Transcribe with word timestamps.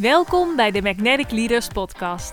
Welkom 0.00 0.56
bij 0.56 0.70
de 0.70 0.82
Magnetic 0.82 1.30
Leaders 1.30 1.68
Podcast. 1.68 2.32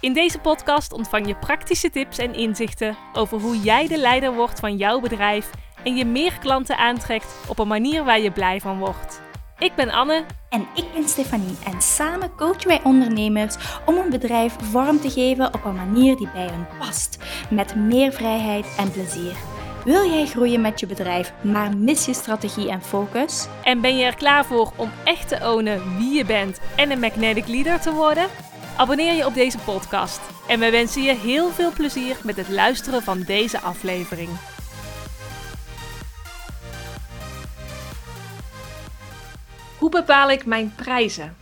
In 0.00 0.12
deze 0.12 0.38
podcast 0.38 0.92
ontvang 0.92 1.26
je 1.26 1.36
praktische 1.36 1.90
tips 1.90 2.18
en 2.18 2.34
inzichten 2.34 2.96
over 3.12 3.40
hoe 3.40 3.60
jij 3.60 3.88
de 3.88 3.98
leider 3.98 4.34
wordt 4.34 4.60
van 4.60 4.76
jouw 4.76 5.00
bedrijf 5.00 5.50
en 5.84 5.96
je 5.96 6.04
meer 6.04 6.38
klanten 6.38 6.76
aantrekt 6.76 7.36
op 7.48 7.58
een 7.58 7.68
manier 7.68 8.04
waar 8.04 8.20
je 8.20 8.30
blij 8.30 8.60
van 8.60 8.78
wordt. 8.78 9.20
Ik 9.58 9.74
ben 9.74 9.90
Anne. 9.90 10.24
En 10.48 10.66
ik 10.74 10.84
ben 10.92 11.08
Stefanie 11.08 11.56
en 11.64 11.82
samen 11.82 12.34
coachen 12.34 12.68
wij 12.68 12.80
ondernemers 12.82 13.56
om 13.86 13.96
een 13.96 14.10
bedrijf 14.10 14.56
vorm 14.62 15.00
te 15.00 15.10
geven 15.10 15.54
op 15.54 15.64
een 15.64 15.74
manier 15.74 16.16
die 16.16 16.28
bij 16.32 16.46
hen 16.46 16.68
past, 16.78 17.18
met 17.50 17.74
meer 17.74 18.12
vrijheid 18.12 18.66
en 18.78 18.90
plezier. 18.90 19.55
Wil 19.86 20.10
jij 20.10 20.26
groeien 20.26 20.60
met 20.60 20.80
je 20.80 20.86
bedrijf, 20.86 21.32
maar 21.42 21.76
mis 21.76 22.04
je 22.04 22.14
strategie 22.14 22.70
en 22.70 22.82
focus? 22.82 23.46
En 23.62 23.80
ben 23.80 23.96
je 23.96 24.04
er 24.04 24.14
klaar 24.14 24.44
voor 24.44 24.72
om 24.76 24.90
echt 25.04 25.28
te 25.28 25.38
ownen 25.42 25.98
wie 25.98 26.14
je 26.14 26.24
bent 26.24 26.60
en 26.76 26.90
een 26.90 26.98
magnetic 26.98 27.46
leader 27.46 27.80
te 27.80 27.92
worden? 27.92 28.26
Abonneer 28.76 29.12
je 29.14 29.26
op 29.26 29.34
deze 29.34 29.58
podcast 29.58 30.20
en 30.48 30.60
we 30.60 30.70
wensen 30.70 31.02
je 31.02 31.14
heel 31.14 31.50
veel 31.50 31.72
plezier 31.72 32.16
met 32.24 32.36
het 32.36 32.48
luisteren 32.48 33.02
van 33.02 33.22
deze 33.22 33.60
aflevering. 33.60 34.28
Hoe 39.78 39.90
bepaal 39.90 40.30
ik 40.30 40.46
mijn 40.46 40.72
prijzen? 40.76 41.36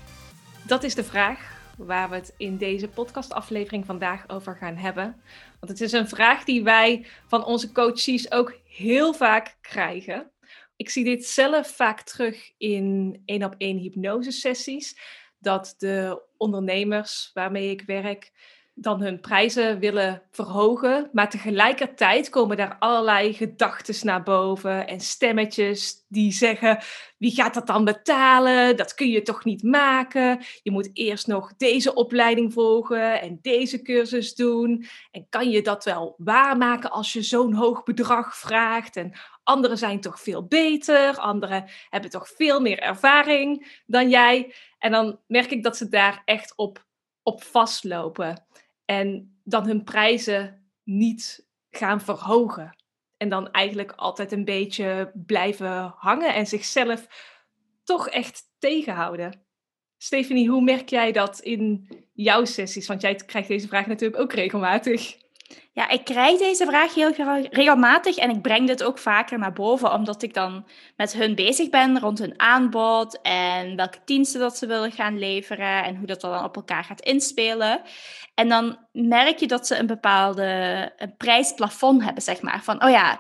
Dat 0.63 0.83
is 0.83 0.95
de 0.95 1.05
vraag 1.05 1.39
waar 1.79 2.09
we 2.09 2.15
het 2.15 2.35
in 2.37 2.57
deze 2.57 2.89
podcastaflevering 2.89 3.87
vandaag 3.87 4.29
over 4.29 4.57
gaan 4.57 4.77
hebben. 4.77 5.23
Want 5.61 5.73
het 5.73 5.81
is 5.81 5.93
een 5.93 6.09
vraag 6.09 6.45
die 6.45 6.63
wij 6.63 7.07
van 7.27 7.45
onze 7.45 7.73
coaches 7.73 8.31
ook 8.31 8.59
heel 8.65 9.15
vaak 9.15 9.57
krijgen. 9.61 10.31
Ik 10.77 10.91
zie 10.91 11.05
dit 11.05 11.27
zelf 11.27 11.69
vaak 11.69 12.01
terug 12.01 12.53
in 12.59 13.23
één 13.25 13.45
op 13.45 13.55
één 13.59 13.79
hypnose 13.79 14.31
sessies. 14.31 14.99
Dat 15.39 15.75
de 15.79 16.23
ondernemers 16.37 17.31
waarmee 17.33 17.71
ik 17.71 17.83
werk 17.83 18.33
dan 18.75 19.01
hun 19.01 19.21
prijzen 19.21 19.79
willen 19.79 20.23
verhogen. 20.31 21.11
Maar 21.13 21.31
tegelijkertijd 21.31 22.29
komen 22.29 22.57
daar 22.57 22.77
allerlei 22.79 23.33
gedachten 23.33 24.07
naar 24.07 24.23
boven 24.23 24.87
en 24.87 25.01
stemmetjes 25.01 26.05
die 26.09 26.33
zeggen: 26.33 26.79
wie 27.19 27.31
gaat 27.31 27.55
dat 27.55 27.67
dan 27.67 27.85
betalen? 27.85 28.77
Dat 28.77 28.95
kun 28.95 29.09
je 29.09 29.23
toch 29.23 29.45
niet 29.45 29.63
maken? 29.63 30.45
Je 30.63 30.71
moet 30.71 30.91
eerst 30.93 31.27
nog 31.27 31.57
deze 31.57 31.95
opleiding 31.95 32.53
volgen 32.53 33.21
en 33.21 33.39
deze 33.43 33.83
cursus 33.83 34.35
doen. 34.35 34.87
En 35.11 35.27
kan 35.29 35.51
je 35.51 35.63
dat 35.63 35.85
wel 35.85 36.15
waarmaken 36.19 36.91
als 36.91 37.13
je 37.13 37.23
zo'n 37.23 37.55
hoog 37.55 37.83
bedrag 37.83 38.37
vraagt? 38.37 38.97
En 38.97 39.13
anderen 39.43 39.79
zijn 39.79 40.01
toch 40.01 40.21
veel 40.21 40.47
beter, 40.47 41.19
anderen 41.19 41.65
hebben 41.89 42.11
toch 42.11 42.29
veel 42.29 42.61
meer 42.61 42.79
ervaring 42.79 43.83
dan 43.87 44.09
jij. 44.09 44.55
En 44.79 44.93
dan 44.93 45.21
merk 45.27 45.51
ik 45.51 45.63
dat 45.63 45.77
ze 45.77 45.89
daar 45.89 46.23
echt 46.25 46.53
op, 46.57 46.85
op 47.25 47.43
vastlopen 47.43 48.47
en 48.85 49.39
dan 49.45 49.67
hun 49.67 49.85
prijzen 49.85 50.71
niet 50.85 51.49
gaan 51.71 52.01
verhogen. 52.01 52.77
En 53.17 53.29
dan 53.29 53.51
eigenlijk 53.51 53.93
altijd 53.93 54.33
een 54.33 54.45
beetje 54.45 55.13
blijven 55.27 55.95
hangen 55.97 56.35
en 56.35 56.47
zichzelf 56.47 57.07
toch 57.85 58.09
echt 58.09 58.43
tegenhouden. 58.59 59.47
Stephanie, 59.97 60.49
hoe 60.49 60.63
merk 60.63 60.89
jij 60.89 61.13
dat 61.13 61.41
in 61.41 61.89
jouw 62.13 62.45
sessies? 62.45 62.87
Want 62.87 63.01
jij 63.01 63.15
krijgt 63.15 63.49
deze 63.49 63.69
vraag 63.69 63.87
natuurlijk 63.87 64.23
ook 64.23 64.33
regelmatig. 64.33 65.17
Ja, 65.75 65.89
ik 65.89 66.05
krijg 66.05 66.39
deze 66.39 66.67
vraag 66.67 66.95
heel 66.95 67.13
regelmatig 67.51 68.17
en 68.17 68.31
ik 68.31 68.43
breng 68.43 68.67
dit 68.67 68.83
ook 68.83 68.99
vaker 68.99 69.39
naar 69.39 69.53
boven, 69.53 69.93
omdat 69.93 70.23
ik 70.23 70.35
dan 70.35 70.67
met 70.97 71.13
hun 71.13 71.35
bezig 71.35 71.71
ben 71.71 72.01
rond 72.01 72.19
hun 72.19 72.41
aanbod 72.41 73.21
en 73.23 73.77
welke 73.77 73.99
diensten 74.05 74.41
dat 74.41 74.59
ze 74.59 74.67
willen 74.67 74.93
gaan 74.93 75.19
leveren 75.19 75.85
en 75.85 75.97
hoe 75.97 76.07
dat 76.07 76.21
dan 76.21 76.45
op 76.45 76.57
elkaar 76.57 76.85
gaat 76.85 77.01
inspelen. 77.01 77.83
En 78.35 78.49
dan 78.49 78.79
merk 78.93 79.39
je 79.39 79.47
dat 79.47 79.67
ze 79.67 79.79
een 79.79 79.87
bepaalde 79.87 80.93
een 80.97 81.17
prijsplafond 81.17 82.05
hebben, 82.05 82.23
zeg 82.23 82.43
maar. 82.43 82.63
Van, 82.63 82.85
oh 82.85 82.91
ja, 82.91 83.19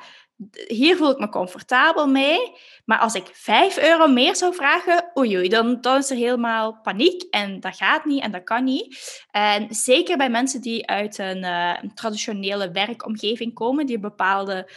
hier 0.66 0.96
voel 0.96 1.10
ik 1.10 1.18
me 1.18 1.28
comfortabel 1.28 2.06
mee. 2.06 2.52
Maar 2.84 2.98
als 2.98 3.14
ik 3.14 3.26
5 3.32 3.78
euro 3.78 4.06
meer 4.06 4.36
zou 4.36 4.54
vragen, 4.54 5.10
oei, 5.18 5.48
dan, 5.48 5.80
dan 5.80 5.98
is 5.98 6.10
er 6.10 6.16
helemaal 6.16 6.80
paniek. 6.82 7.22
En 7.30 7.60
dat 7.60 7.76
gaat 7.76 8.04
niet 8.04 8.22
en 8.22 8.32
dat 8.32 8.44
kan 8.44 8.64
niet. 8.64 9.24
En 9.30 9.74
zeker 9.74 10.16
bij 10.16 10.30
mensen 10.30 10.60
die 10.60 10.86
uit 10.86 11.18
een, 11.18 11.44
uh, 11.44 11.74
traditionele 11.94 12.70
werkomgeving 12.70 13.54
komen, 13.54 13.86
die 13.86 13.94
een 13.94 14.00
bepaalde 14.00 14.70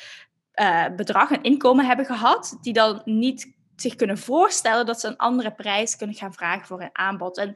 uh, 0.62 0.85
bedrag 0.95 1.31
en 1.31 1.44
inkomen 1.44 1.85
hebben 1.85 2.06
gehad, 2.06 2.57
die 2.62 2.74
dan 2.74 3.01
niet 3.06 3.56
zich 3.75 3.95
kunnen 3.95 4.18
voorstellen 4.18 4.85
dat 4.85 5.00
ze 5.00 5.07
een 5.07 5.18
andere 5.18 5.51
prijs 5.51 5.95
kunnen 5.95 6.16
gaan 6.16 6.34
vragen 6.34 6.68
voor 6.68 6.81
een 6.81 6.97
aanbod. 6.97 7.38
En 7.38 7.53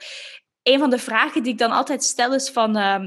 een 0.64 0.80
van 0.80 0.90
de 0.90 1.00
vragen 1.00 1.44
die 1.44 1.52
ik 1.52 1.58
dan 1.58 1.72
altijd 1.72 2.04
stel 2.04 2.34
is 2.34 2.50
van 2.50 2.78
uh, 2.78 3.06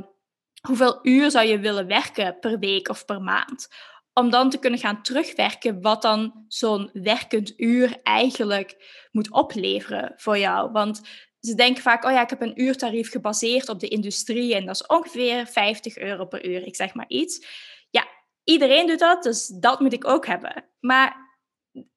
hoeveel 0.69 0.99
uur 1.03 1.31
zou 1.31 1.47
je 1.47 1.59
willen 1.59 1.87
werken 1.87 2.39
per 2.39 2.59
week 2.59 2.89
of 2.89 3.05
per 3.05 3.21
maand? 3.21 3.69
Om 4.15 4.31
dan 4.31 4.51
te 4.51 4.59
kunnen 4.59 4.79
gaan 4.79 5.03
terugwerken 5.03 5.81
wat 5.81 6.03
dan 6.03 6.45
zo'n 6.49 6.91
werkend 6.93 7.53
uur 7.57 8.01
eigenlijk 8.03 9.07
moet 9.11 9.31
opleveren 9.31 10.13
voor 10.17 10.39
jou. 10.39 10.71
Want 10.73 11.01
ze 11.41 11.55
denken 11.55 11.83
vaak, 11.83 12.05
oh 12.05 12.13
ja, 12.13 12.23
ik 12.23 12.31
heb 12.31 12.41
een 12.41 12.61
uurtarief 12.61 13.11
gebaseerd 13.11 13.69
op 13.69 13.81
de 13.81 13.89
industrie 13.89 14.55
en 14.55 14.67
dat 14.67 14.75
is 14.75 14.87
ongeveer 14.87 15.47
50 15.47 15.99
euro 15.99 16.25
per 16.25 16.47
uur, 16.47 16.67
ik 16.67 16.77
zeg 16.77 16.95
maar 16.95 17.09
iets. 17.09 17.47
Ja, 17.91 18.07
iedereen 18.45 18.87
doet 18.87 18.99
dat, 18.99 19.23
dus 19.23 19.47
dat 19.47 19.81
moet 19.81 19.93
ik 19.93 20.07
ook 20.07 20.27
hebben. 20.27 20.65
Maar 20.81 21.25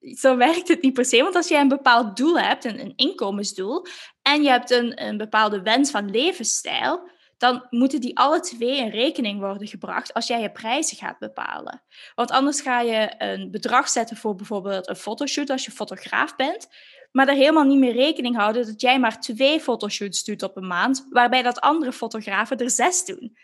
zo 0.02 0.38
werkt 0.38 0.68
het 0.68 0.82
niet 0.82 0.94
per 0.94 1.06
se, 1.06 1.24
want 1.24 1.36
als 1.36 1.48
jij 1.48 1.62
een 1.62 1.68
bepaald 1.68 2.18
doel 2.18 2.40
hebt, 2.40 2.66
een, 2.66 2.80
een 2.80 2.94
inkomensdoel, 2.96 3.86
en 4.22 4.44
je 4.44 4.50
hebt 4.50 4.72
een, 4.72 5.04
een 5.04 5.18
bepaalde 5.18 5.62
wens 5.62 5.92
van 5.92 6.10
levensstijl, 6.10 7.10
dan 7.38 7.68
moeten 7.70 8.02
die 8.02 8.18
alle 8.18 8.40
twee 8.40 8.78
in 8.78 8.90
rekening 8.90 9.40
worden 9.40 9.68
gebracht 9.68 10.14
als 10.14 10.28
jij 10.28 10.42
je 10.42 10.52
prijzen 10.52 10.98
gaat 10.98 11.20
bepalen. 11.20 11.84
Want 12.16 12.32
anders 12.32 12.62
ga 12.62 12.82
je 12.82 13.14
een 13.18 13.52
bedrag 13.52 13.90
zetten 13.90 14.18
voor 14.18 14.36
bijvoorbeeld 14.36 14.90
een 14.90 14.96
fotoshoot 14.96 15.50
als 15.50 15.66
je 15.66 15.72
fotograaf 15.72 16.36
bent, 16.36 16.68
maar 17.12 17.26
daar 17.26 17.36
helemaal 17.36 17.64
niet 17.64 17.80
meer 17.80 17.94
rekening 17.94 18.36
houden 18.36 18.66
dat 18.66 18.82
jij 18.82 19.00
maar 19.00 19.20
twee 19.20 19.60
fotoshoots 19.60 20.24
doet 20.24 20.44
op 20.44 20.58
een 20.58 20.68
maand, 20.68 21.08
waarbij 21.10 21.42
dat 21.42 21.62
andere 21.62 21.92
fotografen 21.92 22.58
er 22.58 22.70
zes 22.70 23.06
doen. 23.06 23.38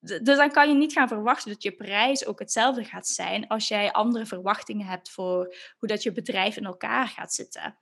Dus 0.00 0.36
dan 0.36 0.50
kan 0.50 0.68
je 0.68 0.74
niet 0.74 0.92
gaan 0.92 1.08
verwachten 1.08 1.50
dat 1.52 1.62
je 1.62 1.72
prijs 1.72 2.26
ook 2.26 2.38
hetzelfde 2.38 2.84
gaat 2.84 3.06
zijn 3.06 3.48
als 3.48 3.68
jij 3.68 3.92
andere 3.92 4.26
verwachtingen 4.26 4.86
hebt 4.86 5.10
voor 5.10 5.56
hoe 5.78 5.88
dat 5.88 6.02
je 6.02 6.12
bedrijf 6.12 6.56
in 6.56 6.64
elkaar 6.64 7.08
gaat 7.08 7.34
zitten. 7.34 7.78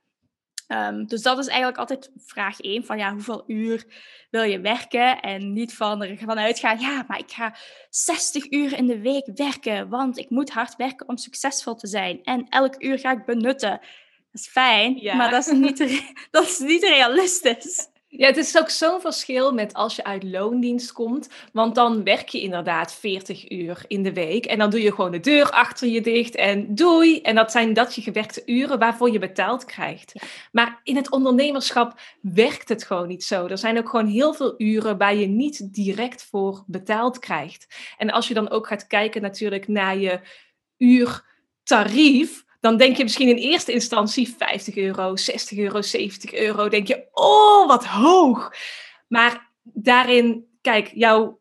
Um, 0.73 1.05
dus 1.07 1.21
dat 1.21 1.37
is 1.37 1.47
eigenlijk 1.47 1.77
altijd 1.77 2.11
vraag 2.17 2.59
1 2.59 2.85
van 2.85 2.97
ja, 2.97 3.11
hoeveel 3.11 3.43
uur 3.47 3.85
wil 4.29 4.43
je 4.43 4.59
werken? 4.59 5.21
En 5.21 5.53
niet 5.53 5.73
van 5.73 6.03
er 6.03 6.17
vanuit 6.17 6.59
gaan, 6.59 6.79
ja, 6.79 7.05
maar 7.07 7.19
ik 7.19 7.31
ga 7.31 7.55
60 7.89 8.51
uur 8.51 8.77
in 8.77 8.87
de 8.87 8.99
week 8.99 9.31
werken, 9.35 9.89
want 9.89 10.17
ik 10.17 10.29
moet 10.29 10.51
hard 10.51 10.75
werken 10.75 11.07
om 11.07 11.17
succesvol 11.17 11.75
te 11.75 11.87
zijn. 11.87 12.23
En 12.23 12.45
elk 12.49 12.75
uur 12.83 12.99
ga 12.99 13.11
ik 13.11 13.25
benutten. 13.25 13.69
Dat 13.69 14.41
is 14.41 14.47
fijn, 14.47 15.17
maar 15.17 15.29
dat 15.29 15.47
is, 15.47 15.53
niet, 15.53 16.03
dat 16.31 16.43
is 16.43 16.59
niet 16.59 16.83
realistisch. 16.83 17.87
Ja, 18.15 18.27
het 18.27 18.37
is 18.37 18.57
ook 18.57 18.69
zo'n 18.69 19.01
verschil 19.01 19.53
met 19.53 19.73
als 19.73 19.95
je 19.95 20.03
uit 20.03 20.23
loondienst 20.23 20.91
komt. 20.91 21.29
Want 21.53 21.75
dan 21.75 22.03
werk 22.03 22.27
je 22.27 22.41
inderdaad 22.41 22.93
40 22.93 23.51
uur 23.51 23.83
in 23.87 24.03
de 24.03 24.13
week. 24.13 24.45
En 24.45 24.57
dan 24.57 24.69
doe 24.69 24.81
je 24.81 24.93
gewoon 24.93 25.11
de 25.11 25.19
deur 25.19 25.49
achter 25.49 25.87
je 25.87 26.01
dicht 26.01 26.35
en 26.35 26.75
doei. 26.75 27.21
En 27.21 27.35
dat 27.35 27.51
zijn 27.51 27.73
dat 27.73 27.95
je 27.95 28.01
gewerkte 28.01 28.41
uren 28.45 28.79
waarvoor 28.79 29.11
je 29.11 29.19
betaald 29.19 29.65
krijgt. 29.65 30.13
Maar 30.51 30.79
in 30.83 30.95
het 30.95 31.11
ondernemerschap 31.11 31.99
werkt 32.21 32.69
het 32.69 32.83
gewoon 32.83 33.07
niet 33.07 33.23
zo. 33.23 33.47
Er 33.47 33.57
zijn 33.57 33.77
ook 33.77 33.89
gewoon 33.89 34.07
heel 34.07 34.33
veel 34.33 34.53
uren 34.57 34.97
waar 34.97 35.15
je 35.15 35.27
niet 35.27 35.73
direct 35.73 36.23
voor 36.23 36.63
betaald 36.67 37.19
krijgt. 37.19 37.75
En 37.97 38.11
als 38.11 38.27
je 38.27 38.33
dan 38.33 38.49
ook 38.49 38.67
gaat 38.67 38.87
kijken 38.87 39.21
natuurlijk 39.21 39.67
naar 39.67 39.97
je 39.97 40.19
uurtarief 40.77 42.42
dan 42.63 42.77
denk 42.77 42.97
je 42.97 43.03
misschien 43.03 43.29
in 43.29 43.35
eerste 43.35 43.71
instantie 43.71 44.35
50 44.37 44.75
euro, 44.75 45.15
60 45.15 45.57
euro, 45.57 45.81
70 45.81 46.33
euro. 46.33 46.69
Denk 46.69 46.87
je, 46.87 47.07
oh, 47.11 47.67
wat 47.67 47.85
hoog. 47.85 48.53
Maar 49.07 49.51
daarin, 49.63 50.45
kijk, 50.61 50.91
jouw 50.93 51.39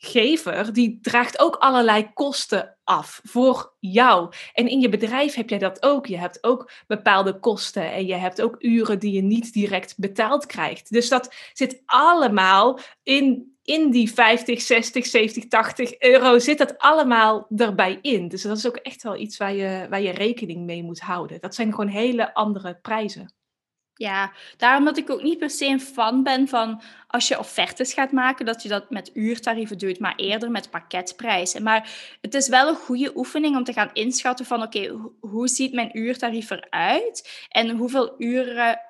werkgever, 0.00 0.72
die 0.72 0.98
draagt 1.02 1.38
ook 1.38 1.56
allerlei 1.56 2.10
kosten 2.12 2.76
af 2.84 3.20
voor 3.22 3.74
jou. 3.78 4.32
En 4.52 4.68
in 4.68 4.80
je 4.80 4.88
bedrijf 4.88 5.34
heb 5.34 5.48
jij 5.48 5.58
dat 5.58 5.82
ook. 5.82 6.06
Je 6.06 6.18
hebt 6.18 6.44
ook 6.44 6.70
bepaalde 6.86 7.38
kosten 7.38 7.92
en 7.92 8.06
je 8.06 8.14
hebt 8.14 8.42
ook 8.42 8.56
uren 8.58 8.98
die 8.98 9.12
je 9.12 9.22
niet 9.22 9.52
direct 9.52 9.94
betaald 9.98 10.46
krijgt. 10.46 10.90
Dus 10.90 11.08
dat 11.08 11.34
zit 11.52 11.82
allemaal 11.86 12.78
in 13.02 13.48
in 13.62 13.90
die 13.90 14.12
50, 14.12 14.60
60, 14.60 15.06
70, 15.06 15.48
80 15.48 15.98
euro 15.98 16.38
zit 16.38 16.58
dat 16.58 16.78
allemaal 16.78 17.46
erbij 17.56 17.98
in. 18.02 18.28
Dus 18.28 18.42
dat 18.42 18.56
is 18.56 18.66
ook 18.66 18.76
echt 18.76 19.02
wel 19.02 19.16
iets 19.16 19.36
waar 19.36 19.54
je, 19.54 19.86
waar 19.90 20.00
je 20.00 20.10
rekening 20.10 20.64
mee 20.64 20.82
moet 20.82 21.00
houden. 21.00 21.40
Dat 21.40 21.54
zijn 21.54 21.70
gewoon 21.70 21.88
hele 21.88 22.34
andere 22.34 22.78
prijzen. 22.82 23.39
Ja, 24.00 24.32
daarom 24.56 24.84
dat 24.84 24.98
ik 24.98 25.10
ook 25.10 25.22
niet 25.22 25.38
per 25.38 25.50
se 25.50 25.66
een 25.66 25.80
fan 25.80 26.22
ben 26.22 26.48
van 26.48 26.82
als 27.06 27.28
je 27.28 27.38
offertes 27.38 27.92
gaat 27.92 28.12
maken, 28.12 28.46
dat 28.46 28.62
je 28.62 28.68
dat 28.68 28.90
met 28.90 29.10
uurtarieven 29.14 29.78
doet, 29.78 29.98
maar 29.98 30.14
eerder 30.16 30.50
met 30.50 30.70
pakketprijzen. 30.70 31.62
Maar 31.62 31.90
het 32.20 32.34
is 32.34 32.48
wel 32.48 32.68
een 32.68 32.76
goede 32.76 33.16
oefening 33.16 33.56
om 33.56 33.64
te 33.64 33.72
gaan 33.72 33.90
inschatten 33.92 34.46
van 34.46 34.62
oké, 34.62 34.96
hoe 35.20 35.48
ziet 35.48 35.72
mijn 35.72 35.98
uurtarief 35.98 36.50
eruit 36.50 37.46
en 37.48 37.70
hoeveel 37.70 38.14
uren 38.18 38.80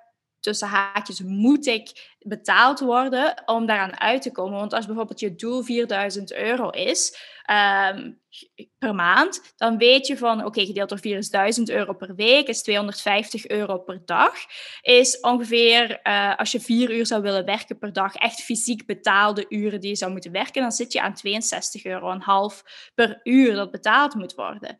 tussen 0.40 0.68
haakjes 0.68 1.20
moet 1.22 1.66
ik 1.66 2.16
betaald 2.18 2.80
worden 2.80 3.42
om 3.44 3.66
daaraan 3.66 4.00
uit 4.00 4.22
te 4.22 4.32
komen. 4.32 4.58
Want 4.58 4.72
als 4.72 4.86
bijvoorbeeld 4.86 5.20
je 5.20 5.34
doel 5.34 5.62
4000 5.62 6.34
euro 6.34 6.68
is 6.68 7.18
ehm, 7.42 8.12
per 8.78 8.94
maand, 8.94 9.52
dan 9.56 9.78
weet 9.78 10.06
je 10.06 10.16
van 10.16 10.44
oké, 10.44 10.64
gedeeld 10.64 10.88
door 10.88 10.98
4000 10.98 11.70
euro 11.70 11.92
per 11.92 12.14
week 12.14 12.46
is 12.48 12.62
250 12.62 13.46
euro 13.46 13.78
per 13.78 14.02
dag. 14.04 14.34
Is 14.80 15.20
ongeveer 15.20 16.00
uh, 16.02 16.36
als 16.36 16.52
je 16.52 16.60
vier 16.60 16.90
uur 16.90 17.06
zou 17.06 17.22
willen 17.22 17.44
werken 17.44 17.78
per 17.78 17.92
dag, 17.92 18.14
echt 18.14 18.42
fysiek 18.42 18.86
betaalde 18.86 19.46
uren 19.48 19.80
die 19.80 19.90
je 19.90 19.96
zou 19.96 20.12
moeten 20.12 20.32
werken, 20.32 20.62
dan 20.62 20.72
zit 20.72 20.92
je 20.92 21.00
aan 21.00 21.14
62 21.14 21.84
euro 21.84 22.10
en 22.10 22.20
half 22.20 22.64
per 22.94 23.20
uur 23.22 23.54
dat 23.54 23.70
betaald 23.70 24.14
moet 24.14 24.34
worden. 24.34 24.78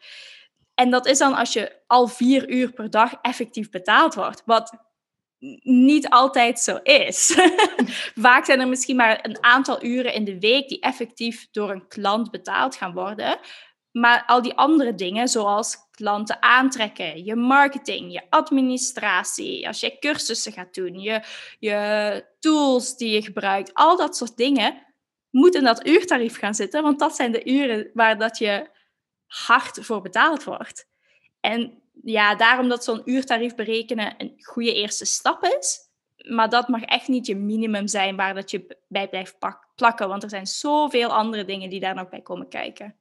En 0.75 0.91
dat 0.91 1.07
is 1.07 1.19
dan 1.19 1.35
als 1.35 1.53
je 1.53 1.83
al 1.87 2.07
vier 2.07 2.49
uur 2.51 2.73
per 2.73 2.91
dag 2.91 3.15
effectief 3.23 3.71
betaald 3.71 4.15
wordt. 4.15 4.43
Wat 4.45 4.90
niet 5.63 6.09
altijd 6.09 6.61
zo 6.61 6.77
is. 6.83 7.37
Vaak 8.15 8.45
zijn 8.45 8.61
er 8.61 8.69
misschien 8.69 8.97
maar 8.97 9.19
een 9.23 9.45
aantal 9.45 9.85
uren 9.85 10.15
in 10.15 10.25
de 10.25 10.39
week 10.39 10.69
die 10.69 10.81
effectief 10.81 11.49
door 11.51 11.71
een 11.71 11.89
klant 11.89 12.31
betaald 12.31 12.77
gaan 12.77 12.93
worden. 12.93 13.39
Maar 13.93 14.25
al 14.27 14.43
die 14.43 14.55
andere 14.55 14.95
dingen, 14.95 15.29
zoals 15.29 15.77
klanten 15.91 16.43
aantrekken, 16.43 17.25
je 17.25 17.37
marketing, 17.37 18.13
je 18.13 18.23
administratie, 18.31 19.67
als 19.67 19.81
je 19.81 19.99
cursussen 19.99 20.53
gaat 20.53 20.75
doen, 20.75 20.99
je, 20.99 21.23
je 21.59 22.25
tools 22.39 22.97
die 22.97 23.11
je 23.11 23.23
gebruikt, 23.23 23.75
al 23.75 23.97
dat 23.97 24.17
soort 24.17 24.37
dingen, 24.37 24.87
moet 25.31 25.55
in 25.55 25.65
dat 25.65 25.87
uurtarief 25.87 26.39
gaan 26.39 26.55
zitten. 26.55 26.83
Want 26.83 26.99
dat 26.99 27.17
zijn 27.17 27.33
de 27.33 27.51
uren 27.51 27.91
waar 27.95 28.19
dat 28.19 28.39
je 28.39 28.71
hard 29.27 29.79
voor 29.81 30.01
betaald 30.01 30.45
wordt. 30.45 30.89
En 31.41 31.83
ja, 32.05 32.35
daarom 32.35 32.69
dat 32.69 32.85
zo'n 32.85 33.03
uurtarief 33.05 33.55
berekenen 33.55 34.15
een 34.19 34.35
goede 34.39 34.75
eerste 34.75 35.05
stap 35.05 35.45
is. 35.59 35.79
Maar 36.29 36.49
dat 36.49 36.69
mag 36.69 36.83
echt 36.83 37.09
niet 37.09 37.27
je 37.27 37.37
minimum 37.37 37.89
zijn 37.89 38.17
waar 38.17 38.35
dat 38.35 38.51
je 38.51 38.77
bij 38.89 39.09
blijft 39.09 39.37
plakken. 39.75 40.09
Want 40.09 40.23
er 40.23 40.31
zijn 40.31 40.47
zoveel 40.47 41.09
andere 41.13 41.45
dingen 41.45 41.71
die 41.71 41.81
daar 41.81 41.95
nog 41.95 42.09
bij 42.09 42.21
komen 42.21 42.49
kijken. 42.49 42.95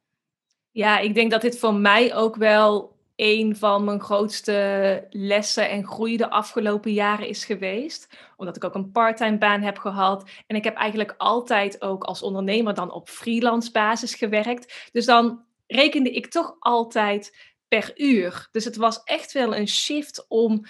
Ja, 0.72 1.00
ik 1.00 1.14
denk 1.14 1.32
dat 1.32 1.42
dit 1.42 1.60
voor 1.60 1.74
mij 1.74 2.16
ook 2.16 2.36
wel 2.36 2.98
een 3.16 3.56
van 3.56 3.84
mijn 3.84 4.02
grootste 4.02 5.08
lessen 5.10 5.70
en 5.70 5.86
groei 5.86 6.18
de 6.18 6.30
afgelopen 6.30 6.94
jaren 6.94 7.28
is 7.28 7.46
geweest. 7.46 8.18
Omdat 8.38 8.56
ik 8.56 8.64
ook 8.64 8.76
een 8.76 8.92
parttime 8.92 9.38
baan 9.38 9.62
heb 9.62 9.78
gehad. 9.78 10.30
En 10.48 10.56
ik 10.56 10.64
heb 10.64 10.76
eigenlijk 10.76 11.16
altijd 11.18 11.82
ook 11.82 12.04
als 12.04 12.22
ondernemer 12.22 12.74
dan 12.74 12.92
op 12.92 13.10
freelance 13.10 13.72
basis 13.72 14.16
gewerkt. 14.16 14.90
Dus 14.92 15.06
dan 15.06 15.44
rekende 15.68 16.12
ik 16.12 16.28
toch 16.28 16.56
altijd 16.60 17.54
per 17.70 17.92
uur. 17.96 18.48
Dus 18.52 18.66
het 18.66 18.76
was 18.76 19.04
echt 19.04 19.32
wel 19.32 19.56
een 19.56 19.68
shift 19.68 20.26
om 20.28 20.66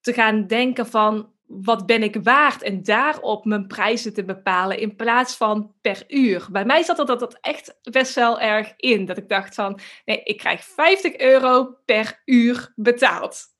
te 0.00 0.12
gaan 0.12 0.46
denken 0.46 0.86
van 0.86 1.32
wat 1.46 1.86
ben 1.86 2.02
ik 2.02 2.16
waard 2.22 2.62
en 2.62 2.82
daarop 2.82 3.44
mijn 3.44 3.66
prijzen 3.66 4.14
te 4.14 4.24
bepalen 4.24 4.78
in 4.78 4.96
plaats 4.96 5.36
van 5.36 5.74
per 5.80 6.04
uur. 6.08 6.46
Bij 6.50 6.64
mij 6.64 6.82
zat 6.82 6.96
dat, 6.96 7.06
dat 7.06 7.38
echt 7.40 7.78
best 7.82 8.14
wel 8.14 8.40
erg 8.40 8.72
in. 8.76 9.06
Dat 9.06 9.16
ik 9.16 9.28
dacht 9.28 9.54
van 9.54 9.80
nee, 10.04 10.22
ik 10.22 10.38
krijg 10.38 10.64
50 10.64 11.16
euro 11.16 11.76
per 11.84 12.22
uur 12.24 12.72
betaald. 12.74 13.50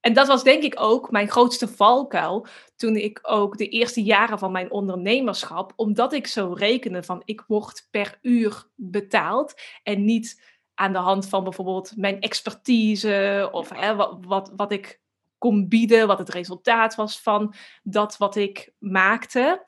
En 0.00 0.12
dat 0.12 0.26
was 0.26 0.42
denk 0.42 0.62
ik 0.62 0.80
ook 0.80 1.10
mijn 1.10 1.28
grootste 1.28 1.68
valkuil 1.68 2.46
toen 2.76 2.96
ik 2.96 3.18
ook 3.22 3.58
de 3.58 3.68
eerste 3.68 4.02
jaren 4.02 4.38
van 4.38 4.52
mijn 4.52 4.70
ondernemerschap, 4.70 5.72
omdat 5.76 6.12
ik 6.12 6.26
zo 6.26 6.52
rekende 6.52 7.02
van 7.02 7.22
ik 7.24 7.44
word 7.46 7.88
per 7.90 8.18
uur 8.22 8.66
betaald 8.74 9.60
en 9.82 10.04
niet 10.04 10.42
aan 10.80 10.92
de 10.92 10.98
hand 10.98 11.28
van 11.28 11.44
bijvoorbeeld 11.44 11.92
mijn 11.96 12.20
expertise 12.20 13.48
of 13.52 13.68
hè, 13.68 13.94
wat, 13.94 14.18
wat, 14.20 14.52
wat 14.56 14.72
ik 14.72 15.00
kon 15.38 15.68
bieden, 15.68 16.06
wat 16.06 16.18
het 16.18 16.28
resultaat 16.28 16.94
was 16.94 17.20
van 17.20 17.54
dat 17.82 18.16
wat 18.16 18.36
ik 18.36 18.72
maakte, 18.78 19.62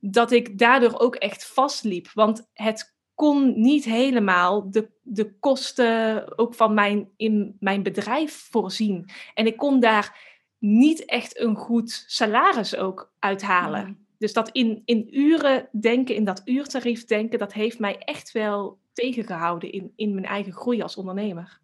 dat 0.00 0.30
ik 0.30 0.58
daardoor 0.58 0.98
ook 0.98 1.14
echt 1.14 1.46
vastliep. 1.46 2.10
Want 2.14 2.48
het 2.52 2.96
kon 3.14 3.60
niet 3.60 3.84
helemaal 3.84 4.70
de, 4.70 4.90
de 5.02 5.38
kosten 5.38 6.38
ook 6.38 6.54
van 6.54 6.74
mijn, 6.74 7.08
in 7.16 7.56
mijn 7.60 7.82
bedrijf 7.82 8.48
voorzien. 8.50 9.10
En 9.34 9.46
ik 9.46 9.56
kon 9.56 9.80
daar 9.80 10.36
niet 10.58 11.04
echt 11.04 11.38
een 11.38 11.56
goed 11.56 12.04
salaris 12.06 12.76
ook 12.76 13.12
uithalen. 13.18 14.07
Dus 14.18 14.32
dat 14.32 14.50
in, 14.52 14.82
in 14.84 15.18
uren 15.18 15.68
denken, 15.80 16.14
in 16.14 16.24
dat 16.24 16.42
uurtarief 16.44 17.04
denken, 17.04 17.38
dat 17.38 17.52
heeft 17.52 17.78
mij 17.78 17.98
echt 17.98 18.32
wel 18.32 18.78
tegengehouden 18.92 19.72
in, 19.72 19.92
in 19.96 20.14
mijn 20.14 20.26
eigen 20.26 20.52
groei 20.52 20.82
als 20.82 20.96
ondernemer. 20.96 21.60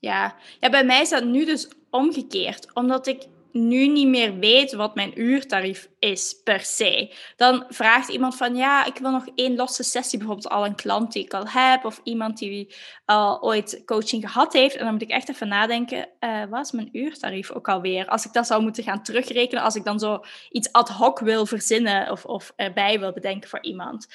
Ja. 0.00 0.36
ja, 0.60 0.70
bij 0.70 0.84
mij 0.84 1.00
is 1.00 1.08
dat 1.08 1.24
nu 1.24 1.44
dus 1.44 1.68
omgekeerd. 1.90 2.74
Omdat 2.74 3.06
ik 3.06 3.26
nu 3.56 3.86
niet 3.86 4.08
meer 4.08 4.38
weet 4.38 4.72
wat 4.72 4.94
mijn 4.94 5.20
uurtarief 5.20 5.88
is 5.98 6.40
per 6.44 6.60
se. 6.60 7.14
Dan 7.36 7.64
vraagt 7.68 8.08
iemand 8.08 8.36
van 8.36 8.56
ja, 8.56 8.84
ik 8.84 8.98
wil 8.98 9.10
nog 9.10 9.24
één 9.34 9.56
losse 9.56 9.82
sessie, 9.82 10.18
bijvoorbeeld 10.18 10.48
al 10.48 10.66
een 10.66 10.74
klant 10.74 11.12
die 11.12 11.24
ik 11.24 11.34
al 11.34 11.48
heb 11.48 11.84
of 11.84 12.00
iemand 12.02 12.38
die 12.38 12.74
al 13.04 13.42
ooit 13.42 13.82
coaching 13.84 14.30
gehad 14.30 14.52
heeft. 14.52 14.76
En 14.76 14.84
dan 14.84 14.92
moet 14.92 15.02
ik 15.02 15.10
echt 15.10 15.28
even 15.28 15.48
nadenken, 15.48 16.08
uh, 16.20 16.44
wat 16.50 16.64
is 16.64 16.72
mijn 16.72 16.88
uurtarief 16.92 17.50
ook 17.50 17.68
alweer? 17.68 18.06
Als 18.06 18.26
ik 18.26 18.32
dat 18.32 18.46
zou 18.46 18.62
moeten 18.62 18.84
gaan 18.84 19.02
terugrekenen, 19.02 19.62
als 19.62 19.76
ik 19.76 19.84
dan 19.84 19.98
zo 19.98 20.20
iets 20.50 20.72
ad 20.72 20.88
hoc 20.88 21.18
wil 21.18 21.46
verzinnen 21.46 22.10
of, 22.10 22.24
of 22.24 22.52
erbij 22.56 23.00
wil 23.00 23.12
bedenken 23.12 23.48
voor 23.48 23.62
iemand. 23.62 24.06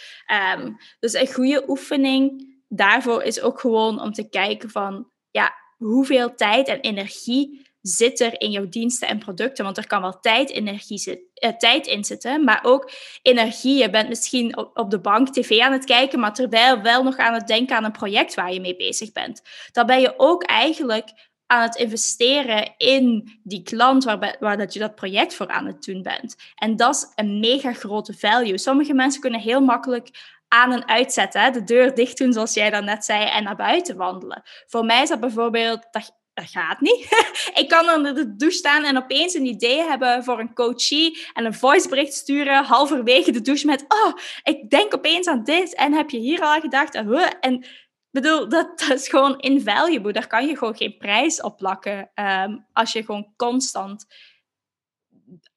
Um, 0.55 0.77
dus 0.99 1.13
een 1.13 1.33
goede 1.33 1.63
oefening 1.67 2.49
daarvoor 2.67 3.23
is 3.23 3.41
ook 3.41 3.59
gewoon 3.59 4.01
om 4.01 4.11
te 4.11 4.29
kijken 4.29 4.69
van 4.69 5.09
ja, 5.31 5.53
hoeveel 5.77 6.35
tijd 6.35 6.67
en 6.67 6.79
energie 6.79 7.70
zit 7.81 8.19
er 8.19 8.41
in 8.41 8.51
jouw 8.51 8.69
diensten 8.69 9.07
en 9.07 9.19
producten? 9.19 9.63
Want 9.63 9.77
er 9.77 9.87
kan 9.87 10.01
wel 10.01 10.19
tijd, 10.19 10.49
energie 10.49 10.97
zit, 10.97 11.19
eh, 11.33 11.49
tijd 11.49 11.87
in 11.87 12.03
zitten, 12.03 12.43
maar 12.43 12.59
ook 12.63 12.91
energie. 13.21 13.77
Je 13.77 13.89
bent 13.89 14.09
misschien 14.09 14.57
op, 14.57 14.91
de 14.91 14.99
bank 14.99 15.29
tv 15.29 15.59
aan 15.59 15.71
het 15.71 15.85
kijken, 15.85 16.19
maar 16.19 16.33
terwijl 16.33 16.81
wel 16.81 17.03
nog 17.03 17.17
aan 17.17 17.33
het 17.33 17.47
denken 17.47 17.75
aan 17.75 17.83
een 17.83 17.91
project 17.91 18.33
waar 18.33 18.53
je 18.53 18.61
mee 18.61 18.75
bezig 18.75 19.11
bent. 19.11 19.41
Dan 19.71 19.85
ben 19.85 20.01
je 20.01 20.13
ook 20.17 20.43
eigenlijk 20.43 21.29
aan 21.47 21.61
het 21.61 21.75
investeren 21.75 22.73
in 22.77 23.39
die 23.43 23.63
klant 23.63 24.03
waar, 24.03 24.35
waar 24.39 24.57
dat 24.57 24.73
je 24.73 24.79
dat 24.79 24.95
project 24.95 25.35
voor 25.35 25.47
aan 25.47 25.65
het 25.65 25.83
doen 25.83 26.01
bent. 26.01 26.35
En 26.55 26.75
dat 26.75 26.95
is 26.95 27.11
een 27.15 27.39
mega 27.39 27.73
grote 27.73 28.13
value. 28.13 28.57
Sommige 28.57 28.93
mensen 28.93 29.21
kunnen 29.21 29.39
heel 29.39 29.61
makkelijk 29.61 30.09
aan 30.47 30.71
en 30.71 30.87
uitzetten, 30.87 31.53
de 31.53 31.63
deur 31.63 31.95
dicht 31.95 32.17
doen, 32.17 32.33
zoals 32.33 32.53
jij 32.53 32.69
dan 32.69 32.85
net 32.85 33.05
zei, 33.05 33.25
en 33.25 33.43
naar 33.43 33.55
buiten 33.55 33.97
wandelen. 33.97 34.41
Voor 34.67 34.85
mij 34.85 35.01
is 35.01 35.09
dat 35.09 35.19
bijvoorbeeld, 35.19 35.87
dat 35.91 36.20
dat 36.33 36.49
gaat 36.49 36.81
niet. 36.81 37.05
ik 37.61 37.65
kan 37.67 37.89
onder 37.89 38.15
de 38.15 38.35
douche 38.35 38.57
staan 38.57 38.83
en 38.83 38.97
opeens 38.97 39.33
een 39.33 39.45
idee 39.45 39.81
hebben 39.81 40.23
voor 40.23 40.39
een 40.39 40.53
coachie 40.53 41.27
en 41.33 41.45
een 41.45 41.53
voicebericht 41.53 42.13
sturen 42.13 42.63
halverwege 42.63 43.31
de 43.31 43.41
douche 43.41 43.65
met 43.65 43.85
oh, 43.87 44.13
ik 44.43 44.69
denk 44.69 44.95
opeens 44.95 45.27
aan 45.27 45.43
dit 45.43 45.75
en 45.75 45.93
heb 45.93 46.09
je 46.09 46.17
hier 46.17 46.41
al 46.41 46.59
gedacht? 46.59 46.93
En 47.39 47.65
bedoel, 48.11 48.49
dat, 48.49 48.79
dat 48.79 48.99
is 48.99 49.07
gewoon 49.07 49.39
invaluable. 49.39 50.13
Daar 50.13 50.27
kan 50.27 50.47
je 50.47 50.57
gewoon 50.57 50.75
geen 50.75 50.97
prijs 50.97 51.41
op 51.41 51.57
plakken 51.57 52.11
ehm, 52.13 52.57
als 52.73 52.91
je 52.91 53.03
gewoon 53.03 53.33
constant 53.35 54.05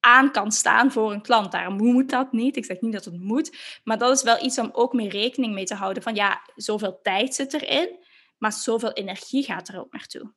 aan 0.01 0.33
kan 0.33 0.53
staan 0.53 0.93
voor 0.93 1.13
een 1.13 1.23
klant. 1.23 1.53
Daarom 1.53 1.77
moet 1.77 2.11
dat 2.11 2.33
niet. 2.33 2.57
Ik 2.57 2.65
zeg 2.65 2.81
niet 2.81 2.93
dat 2.93 3.05
het 3.05 3.21
moet, 3.21 3.81
maar 3.85 3.99
dat 3.99 4.17
is 4.17 4.23
wel 4.23 4.45
iets 4.45 4.59
om 4.59 4.71
ook 4.73 4.93
mee 4.93 5.09
rekening 5.09 5.55
mee 5.55 5.65
te 5.65 5.75
houden 5.75 6.03
van 6.03 6.15
ja, 6.15 6.43
zoveel 6.55 7.01
tijd 7.03 7.35
zit 7.35 7.55
erin, 7.55 8.05
maar 8.39 8.53
zoveel 8.53 8.93
energie 8.93 9.43
gaat 9.43 9.69
er 9.69 9.81
ook 9.81 9.93
naartoe. 9.93 10.33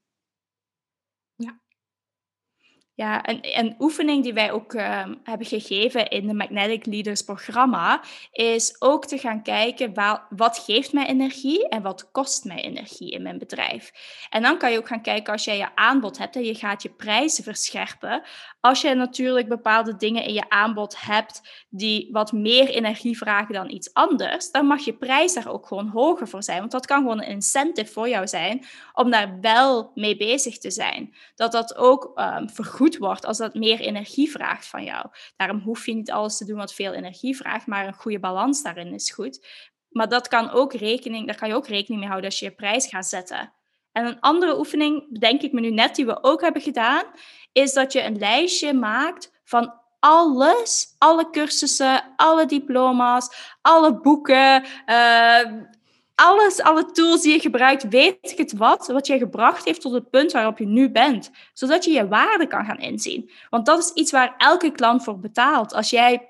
Ja, 2.97 3.21
en 3.23 3.39
een 3.41 3.75
oefening 3.79 4.23
die 4.23 4.33
wij 4.33 4.51
ook 4.51 4.73
ehm, 4.73 5.13
hebben 5.23 5.47
gegeven 5.47 6.07
in 6.07 6.27
de 6.27 6.33
Magnetic 6.33 6.85
Leaders 6.85 7.21
programma 7.21 8.03
is 8.31 8.75
ook 8.79 9.05
te 9.05 9.17
gaan 9.17 9.43
kijken 9.43 9.93
wat 10.29 10.57
geeft 10.65 10.93
mij 10.93 11.07
energie 11.07 11.69
en 11.69 11.81
wat 11.81 12.11
kost 12.11 12.45
mij 12.45 12.61
energie 12.61 13.11
in 13.11 13.21
mijn 13.21 13.37
bedrijf. 13.37 13.91
En 14.29 14.41
dan 14.41 14.57
kan 14.57 14.71
je 14.71 14.77
ook 14.77 14.87
gaan 14.87 15.01
kijken 15.01 15.33
als 15.33 15.43
jij 15.43 15.57
je 15.57 15.75
aanbod 15.75 16.17
hebt 16.17 16.35
en 16.35 16.43
je 16.43 16.55
gaat 16.55 16.83
je 16.83 16.89
prijzen 16.89 17.43
verscherpen. 17.43 18.23
Als 18.59 18.81
je 18.81 18.93
natuurlijk 18.93 19.47
bepaalde 19.47 19.95
dingen 19.95 20.23
in 20.23 20.33
je 20.33 20.49
aanbod 20.49 21.01
hebt 21.01 21.65
die 21.69 22.09
wat 22.11 22.31
meer 22.31 22.69
energie 22.69 23.17
vragen 23.17 23.53
dan 23.53 23.69
iets 23.69 23.93
anders, 23.93 24.51
dan 24.51 24.65
mag 24.65 24.85
je 24.85 24.93
prijs 24.93 25.33
daar 25.33 25.47
ook 25.47 25.67
gewoon 25.67 25.87
hoger 25.87 26.27
voor 26.27 26.43
zijn. 26.43 26.59
Want 26.59 26.71
dat 26.71 26.85
kan 26.85 27.01
gewoon 27.01 27.21
een 27.21 27.29
incentive 27.29 27.91
voor 27.91 28.09
jou 28.09 28.27
zijn 28.27 28.65
om 28.93 29.11
daar 29.11 29.37
wel 29.41 29.91
mee 29.95 30.17
bezig 30.17 30.57
te 30.57 30.71
zijn. 30.71 31.15
Dat 31.35 31.51
dat 31.51 31.75
ook 31.75 32.11
um, 32.15 32.49
vergoed 32.49 32.85
wordt 32.95 33.25
als 33.25 33.37
dat 33.37 33.53
meer 33.53 33.79
energie 33.79 34.31
vraagt 34.31 34.67
van 34.67 34.83
jou. 34.83 35.05
Daarom 35.35 35.59
hoef 35.59 35.85
je 35.85 35.93
niet 35.93 36.11
alles 36.11 36.37
te 36.37 36.45
doen 36.45 36.57
wat 36.57 36.73
veel 36.73 36.93
energie 36.93 37.37
vraagt, 37.37 37.67
maar 37.67 37.87
een 37.87 37.93
goede 37.93 38.19
balans 38.19 38.63
daarin 38.63 38.93
is 38.93 39.11
goed. 39.11 39.47
Maar 39.89 40.09
dat 40.09 40.27
kan 40.27 40.49
ook 40.49 40.73
rekening, 40.73 41.25
daar 41.25 41.37
kan 41.37 41.47
je 41.47 41.55
ook 41.55 41.67
rekening 41.67 41.99
mee 41.99 42.09
houden 42.09 42.29
als 42.29 42.39
je 42.39 42.45
je 42.45 42.51
prijs 42.51 42.87
gaat 42.87 43.05
zetten. 43.05 43.53
En 43.91 44.05
een 44.05 44.19
andere 44.19 44.57
oefening, 44.57 45.19
denk 45.19 45.41
ik 45.41 45.51
me 45.51 45.59
nu 45.59 45.71
net, 45.71 45.95
die 45.95 46.05
we 46.05 46.23
ook 46.23 46.41
hebben 46.41 46.61
gedaan, 46.61 47.03
is 47.51 47.73
dat 47.73 47.93
je 47.93 48.03
een 48.03 48.17
lijstje 48.17 48.73
maakt 48.73 49.31
van 49.43 49.73
alles, 49.99 50.95
alle 50.97 51.29
cursussen, 51.29 52.13
alle 52.15 52.45
diploma's, 52.45 53.55
alle 53.61 53.99
boeken, 53.99 54.65
uh, 54.85 55.51
alles, 56.17 56.61
alle 56.61 56.91
tools 56.91 57.21
die 57.21 57.33
je 57.33 57.39
gebruikt, 57.39 57.87
weet 57.87 58.31
ik 58.31 58.37
het 58.37 58.53
wat, 58.53 58.87
wat 58.87 59.07
je 59.07 59.17
gebracht 59.17 59.65
heeft 59.65 59.81
tot 59.81 59.93
het 59.93 60.09
punt 60.09 60.31
waarop 60.31 60.57
je 60.57 60.65
nu 60.65 60.91
bent. 60.91 61.31
Zodat 61.53 61.85
je 61.85 61.91
je 61.91 62.07
waarde 62.07 62.47
kan 62.47 62.65
gaan 62.65 62.79
inzien. 62.79 63.31
Want 63.49 63.65
dat 63.65 63.79
is 63.79 63.91
iets 63.93 64.11
waar 64.11 64.33
elke 64.37 64.71
klant 64.71 65.03
voor 65.03 65.19
betaalt. 65.19 65.73
Als 65.73 65.89
jij 65.89 66.29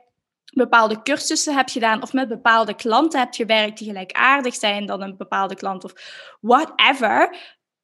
bepaalde 0.53 1.01
cursussen 1.01 1.55
hebt 1.55 1.71
gedaan 1.71 2.01
of 2.01 2.13
met 2.13 2.27
bepaalde 2.27 2.73
klanten 2.73 3.19
hebt 3.19 3.35
gewerkt 3.35 3.77
die 3.77 3.87
gelijkaardig 3.87 4.55
zijn 4.55 4.85
dan 4.85 5.01
een 5.01 5.17
bepaalde 5.17 5.55
klant 5.55 5.83
of 5.83 5.93
whatever. 6.41 7.37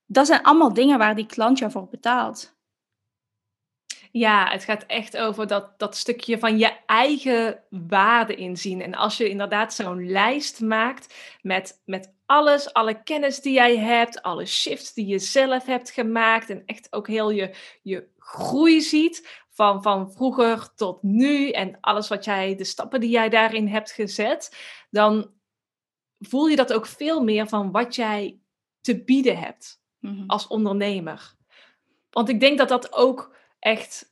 Dat 0.05 0.27
zijn 0.27 0.43
allemaal 0.43 0.73
dingen 0.73 0.97
waar 0.97 1.15
die 1.15 1.25
klant 1.25 1.57
jou 1.57 1.71
voor 1.71 1.87
betaalt. 1.87 2.52
Ja, 4.13 4.49
het 4.49 4.63
gaat 4.63 4.83
echt 4.83 5.17
over 5.17 5.47
dat, 5.47 5.79
dat 5.79 5.95
stukje 5.95 6.39
van 6.39 6.57
je 6.57 6.71
eigen 6.85 7.63
waarde 7.69 8.35
inzien. 8.35 8.81
En 8.81 8.95
als 8.95 9.17
je 9.17 9.29
inderdaad 9.29 9.73
zo'n 9.73 10.09
lijst 10.09 10.61
maakt 10.61 11.15
met, 11.41 11.81
met 11.85 12.13
alles, 12.25 12.73
alle 12.73 13.03
kennis 13.03 13.41
die 13.41 13.53
jij 13.53 13.77
hebt, 13.77 14.21
alle 14.21 14.45
shifts 14.45 14.93
die 14.93 15.05
je 15.05 15.19
zelf 15.19 15.65
hebt 15.65 15.89
gemaakt 15.89 16.49
en 16.49 16.63
echt 16.65 16.93
ook 16.93 17.07
heel 17.07 17.29
je, 17.29 17.55
je 17.81 18.07
groei 18.17 18.81
ziet 18.81 19.43
van, 19.49 19.81
van 19.81 20.11
vroeger 20.11 20.73
tot 20.75 21.03
nu 21.03 21.49
en 21.49 21.77
alles 21.81 22.07
wat 22.07 22.25
jij, 22.25 22.55
de 22.55 22.63
stappen 22.63 22.99
die 22.99 23.09
jij 23.09 23.29
daarin 23.29 23.67
hebt 23.67 23.91
gezet, 23.91 24.57
dan 24.89 25.31
voel 26.19 26.47
je 26.47 26.55
dat 26.55 26.73
ook 26.73 26.85
veel 26.85 27.23
meer 27.23 27.47
van 27.47 27.71
wat 27.71 27.95
jij 27.95 28.39
te 28.81 29.03
bieden 29.03 29.37
hebt 29.37 29.81
mhm. 29.99 30.23
als 30.27 30.47
ondernemer. 30.47 31.35
Want 32.09 32.29
ik 32.29 32.39
denk 32.39 32.57
dat 32.57 32.69
dat 32.69 32.93
ook 32.93 33.33
echt 33.63 34.11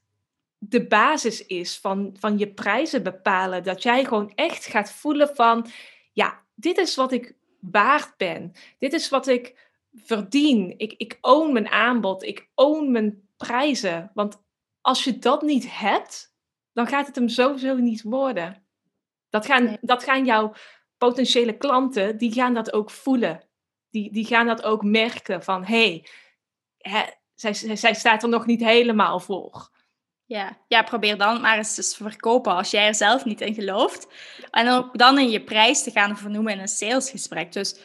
de 0.57 0.87
basis 0.87 1.45
is 1.45 1.77
van, 1.77 2.15
van 2.19 2.37
je 2.37 2.53
prijzen 2.53 3.03
bepalen. 3.03 3.63
Dat 3.63 3.83
jij 3.83 4.03
gewoon 4.03 4.31
echt 4.35 4.65
gaat 4.65 4.91
voelen 4.91 5.35
van, 5.35 5.67
ja, 6.13 6.41
dit 6.55 6.77
is 6.77 6.95
wat 6.95 7.11
ik 7.11 7.35
waard 7.59 8.17
ben. 8.17 8.53
Dit 8.77 8.93
is 8.93 9.09
wat 9.09 9.27
ik 9.27 9.69
verdien. 9.93 10.73
Ik, 10.77 10.93
ik 10.97 11.17
own 11.21 11.51
mijn 11.51 11.69
aanbod. 11.69 12.23
Ik 12.23 12.49
own 12.55 12.91
mijn 12.91 13.27
prijzen. 13.37 14.11
Want 14.13 14.41
als 14.81 15.03
je 15.03 15.17
dat 15.17 15.41
niet 15.41 15.77
hebt, 15.79 16.35
dan 16.73 16.87
gaat 16.87 17.07
het 17.07 17.15
hem 17.15 17.29
sowieso 17.29 17.75
niet 17.75 18.01
worden. 18.01 18.65
Dat 19.29 19.45
gaan, 19.45 19.77
dat 19.81 20.03
gaan 20.03 20.25
jouw 20.25 20.53
potentiële 20.97 21.57
klanten, 21.57 22.17
die 22.17 22.33
gaan 22.33 22.53
dat 22.53 22.73
ook 22.73 22.91
voelen. 22.91 23.43
Die, 23.89 24.11
die 24.11 24.25
gaan 24.25 24.47
dat 24.47 24.63
ook 24.63 24.83
merken 24.83 25.43
van, 25.43 25.63
hé, 25.63 26.03
hey, 26.77 27.20
zij, 27.41 27.75
zij 27.75 27.93
staat 27.93 28.23
er 28.23 28.29
nog 28.29 28.45
niet 28.45 28.63
helemaal 28.63 29.19
voor. 29.19 29.69
Ja. 30.25 30.57
ja, 30.67 30.83
probeer 30.83 31.17
dan 31.17 31.41
maar 31.41 31.57
eens 31.57 31.75
te 31.75 32.03
verkopen 32.03 32.55
als 32.55 32.71
jij 32.71 32.87
er 32.87 32.95
zelf 32.95 33.25
niet 33.25 33.41
in 33.41 33.53
gelooft. 33.53 34.07
En 34.51 34.69
ook 34.69 34.97
dan 34.97 35.19
in 35.19 35.29
je 35.29 35.43
prijs 35.43 35.83
te 35.83 35.91
gaan 35.91 36.17
vernoemen 36.17 36.53
in 36.53 36.59
een 36.59 36.67
salesgesprek. 36.67 37.51
Dus 37.51 37.79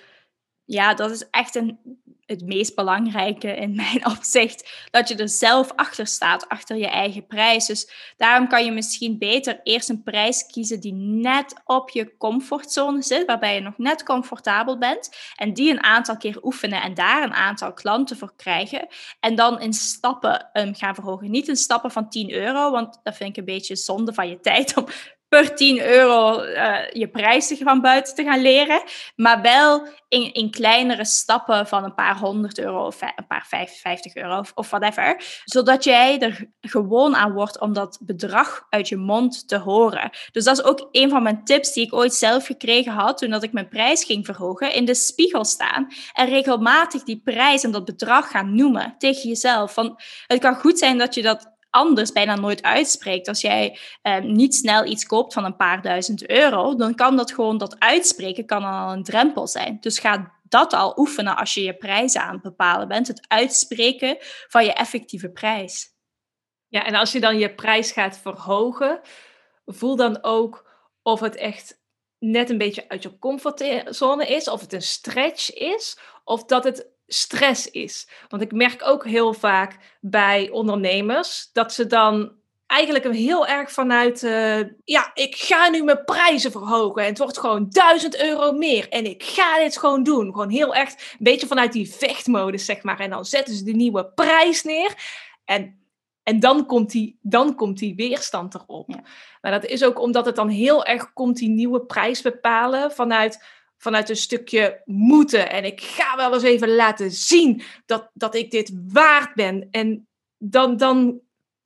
ja, 0.64 0.94
dat 0.94 1.10
is 1.10 1.30
echt 1.30 1.54
een 1.54 1.78
het 2.26 2.46
meest 2.46 2.74
belangrijke 2.74 3.56
in 3.56 3.74
mijn 3.74 4.06
opzicht. 4.16 4.86
Dat 4.90 5.08
je 5.08 5.16
er 5.16 5.28
zelf 5.28 5.72
achter 5.74 6.06
staat, 6.06 6.48
achter 6.48 6.76
je 6.76 6.88
eigen 6.88 7.26
prijs. 7.26 7.66
Dus 7.66 7.90
daarom 8.16 8.48
kan 8.48 8.64
je 8.64 8.72
misschien 8.72 9.18
beter 9.18 9.60
eerst 9.62 9.88
een 9.88 10.02
prijs 10.02 10.46
kiezen 10.46 10.80
die 10.80 10.92
net 10.92 11.60
op 11.64 11.90
je 11.90 12.16
comfortzone 12.16 13.02
zit, 13.02 13.26
waarbij 13.26 13.54
je 13.54 13.60
nog 13.60 13.78
net 13.78 14.02
comfortabel 14.02 14.78
bent. 14.78 15.16
En 15.36 15.52
die 15.52 15.70
een 15.70 15.82
aantal 15.82 16.16
keer 16.16 16.38
oefenen 16.42 16.82
en 16.82 16.94
daar 16.94 17.22
een 17.22 17.34
aantal 17.34 17.72
klanten 17.72 18.16
voor 18.16 18.32
krijgen. 18.36 18.86
En 19.20 19.34
dan 19.34 19.60
in 19.60 19.72
stappen 19.72 20.50
um, 20.52 20.74
gaan 20.74 20.94
verhogen. 20.94 21.30
Niet 21.30 21.48
in 21.48 21.56
stappen 21.56 21.90
van 21.90 22.08
10 22.08 22.32
euro, 22.32 22.70
want 22.70 23.00
dat 23.02 23.16
vind 23.16 23.30
ik 23.30 23.36
een 23.36 23.44
beetje 23.44 23.76
zonde 23.76 24.14
van 24.14 24.28
je 24.28 24.40
tijd 24.46 24.76
om 24.76 24.86
per 25.28 25.54
10 25.54 25.80
euro 25.80 26.44
uh, 26.44 26.90
je 26.92 27.08
prijzen 27.08 27.56
van 27.56 27.80
buiten 27.80 28.14
te 28.14 28.22
gaan 28.22 28.42
leren. 28.42 28.82
Maar 29.16 29.42
wel 29.42 29.88
in, 30.08 30.32
in 30.32 30.50
kleinere 30.50 31.04
stappen 31.04 31.66
van 31.66 31.84
een 31.84 31.94
paar 31.94 32.18
honderd 32.18 32.58
euro 32.58 32.86
of 32.86 33.02
een 33.02 33.26
paar 33.26 33.46
55 33.48 34.14
euro 34.14 34.42
of, 34.54 34.70
whatever. 34.70 35.22
Zodat 35.44 35.84
jij 35.84 36.18
er 36.18 36.50
gewoon 36.60 37.16
aan 37.16 37.32
wordt 37.32 37.60
om 37.60 37.72
dat 37.72 37.98
bedrag 38.02 38.66
uit 38.68 38.88
je 38.88 38.96
mond 38.96 39.48
te 39.48 39.58
horen. 39.58 40.10
Dus 40.32 40.44
dat 40.44 40.58
is 40.58 40.64
ook 40.64 40.88
een 40.90 41.10
van 41.10 41.22
mijn 41.22 41.44
tips 41.44 41.72
die 41.72 41.86
ik 41.86 41.94
ooit 41.94 42.14
zelf 42.14 42.46
gekregen 42.46 42.92
had 42.92 43.18
toen 43.18 43.30
dat 43.30 43.42
ik 43.42 43.52
mijn 43.52 43.68
prijs 43.68 44.04
ging 44.04 44.24
verhogen. 44.24 44.72
In 44.72 44.84
de 44.84 44.94
spiegel 44.94 45.44
staan 45.44 45.86
en 46.12 46.28
regelmatig 46.28 47.02
die 47.02 47.20
prijs 47.24 47.64
en 47.64 47.70
dat 47.70 47.84
bedrag 47.84 48.30
gaan 48.30 48.54
noemen 48.54 48.94
tegen 48.98 49.28
jezelf. 49.28 49.74
Want 49.74 50.02
het 50.26 50.40
kan 50.40 50.54
goed 50.54 50.78
zijn 50.78 50.98
dat 50.98 51.14
je 51.14 51.22
dat 51.22 51.55
anders 51.76 52.12
bijna 52.12 52.34
nooit 52.34 52.62
uitspreekt. 52.62 53.28
Als 53.28 53.40
jij 53.40 53.78
eh, 54.02 54.20
niet 54.20 54.54
snel 54.54 54.84
iets 54.84 55.06
koopt 55.06 55.32
van 55.32 55.44
een 55.44 55.56
paar 55.56 55.82
duizend 55.82 56.30
euro, 56.30 56.74
dan 56.74 56.94
kan 56.94 57.16
dat 57.16 57.32
gewoon, 57.32 57.58
dat 57.58 57.78
uitspreken 57.78 58.46
kan 58.46 58.64
al 58.64 58.92
een 58.92 59.02
drempel 59.02 59.46
zijn. 59.46 59.76
Dus 59.80 59.98
ga 59.98 60.34
dat 60.42 60.72
al 60.72 60.98
oefenen 60.98 61.36
als 61.36 61.54
je 61.54 61.62
je 61.62 61.76
prijzen 61.76 62.22
aan 62.22 62.32
het 62.32 62.42
bepalen 62.42 62.88
bent. 62.88 63.06
Het 63.06 63.24
uitspreken 63.28 64.16
van 64.48 64.64
je 64.64 64.72
effectieve 64.72 65.30
prijs. 65.30 65.94
Ja, 66.68 66.84
en 66.84 66.94
als 66.94 67.12
je 67.12 67.20
dan 67.20 67.38
je 67.38 67.54
prijs 67.54 67.92
gaat 67.92 68.18
verhogen, 68.18 69.00
voel 69.64 69.96
dan 69.96 70.22
ook 70.22 70.70
of 71.02 71.20
het 71.20 71.36
echt 71.36 71.80
net 72.18 72.50
een 72.50 72.58
beetje 72.58 72.88
uit 72.88 73.02
je 73.02 73.18
comfortzone 73.18 74.26
is, 74.26 74.48
of 74.48 74.60
het 74.60 74.72
een 74.72 74.82
stretch 74.82 75.54
is, 75.54 75.98
of 76.24 76.44
dat 76.44 76.64
het 76.64 76.95
stress 77.06 77.70
is. 77.70 78.08
Want 78.28 78.42
ik 78.42 78.52
merk 78.52 78.82
ook 78.86 79.04
heel 79.04 79.32
vaak 79.34 79.96
bij 80.00 80.50
ondernemers 80.50 81.50
dat 81.52 81.72
ze 81.72 81.86
dan 81.86 82.32
eigenlijk 82.66 83.04
een 83.04 83.12
heel 83.14 83.46
erg 83.46 83.72
vanuit, 83.72 84.22
uh, 84.22 84.60
ja, 84.84 85.10
ik 85.14 85.36
ga 85.36 85.68
nu 85.68 85.82
mijn 85.82 86.04
prijzen 86.04 86.50
verhogen 86.50 87.02
en 87.02 87.08
het 87.08 87.18
wordt 87.18 87.38
gewoon 87.38 87.66
1000 87.68 88.22
euro 88.22 88.52
meer 88.52 88.88
en 88.88 89.04
ik 89.04 89.22
ga 89.22 89.58
dit 89.58 89.78
gewoon 89.78 90.02
doen. 90.02 90.24
Gewoon 90.24 90.50
heel 90.50 90.74
echt 90.74 91.00
een 91.12 91.16
beetje 91.18 91.46
vanuit 91.46 91.72
die 91.72 91.90
vechtmodus, 91.90 92.64
zeg 92.64 92.82
maar. 92.82 93.00
En 93.00 93.10
dan 93.10 93.24
zetten 93.24 93.54
ze 93.54 93.64
de 93.64 93.72
nieuwe 93.72 94.06
prijs 94.06 94.62
neer 94.62 94.94
en, 95.44 95.78
en 96.22 96.40
dan, 96.40 96.66
komt 96.66 96.90
die, 96.90 97.18
dan 97.22 97.54
komt 97.54 97.78
die 97.78 97.94
weerstand 97.94 98.54
erop. 98.54 98.88
Maar 99.40 99.52
dat 99.52 99.64
is 99.64 99.84
ook 99.84 100.00
omdat 100.00 100.26
het 100.26 100.36
dan 100.36 100.48
heel 100.48 100.84
erg 100.84 101.12
komt 101.12 101.36
die 101.36 101.48
nieuwe 101.48 101.80
prijs 101.80 102.22
bepalen 102.22 102.92
vanuit 102.92 103.44
vanuit 103.78 104.08
een 104.08 104.16
stukje 104.16 104.82
moeten. 104.84 105.50
En 105.50 105.64
ik 105.64 105.80
ga 105.80 106.16
wel 106.16 106.34
eens 106.34 106.42
even 106.42 106.74
laten 106.74 107.10
zien 107.10 107.62
dat, 107.86 108.10
dat 108.14 108.34
ik 108.34 108.50
dit 108.50 108.72
waard 108.88 109.34
ben. 109.34 109.68
En 109.70 110.08
dan, 110.38 110.76
dan 110.76 111.20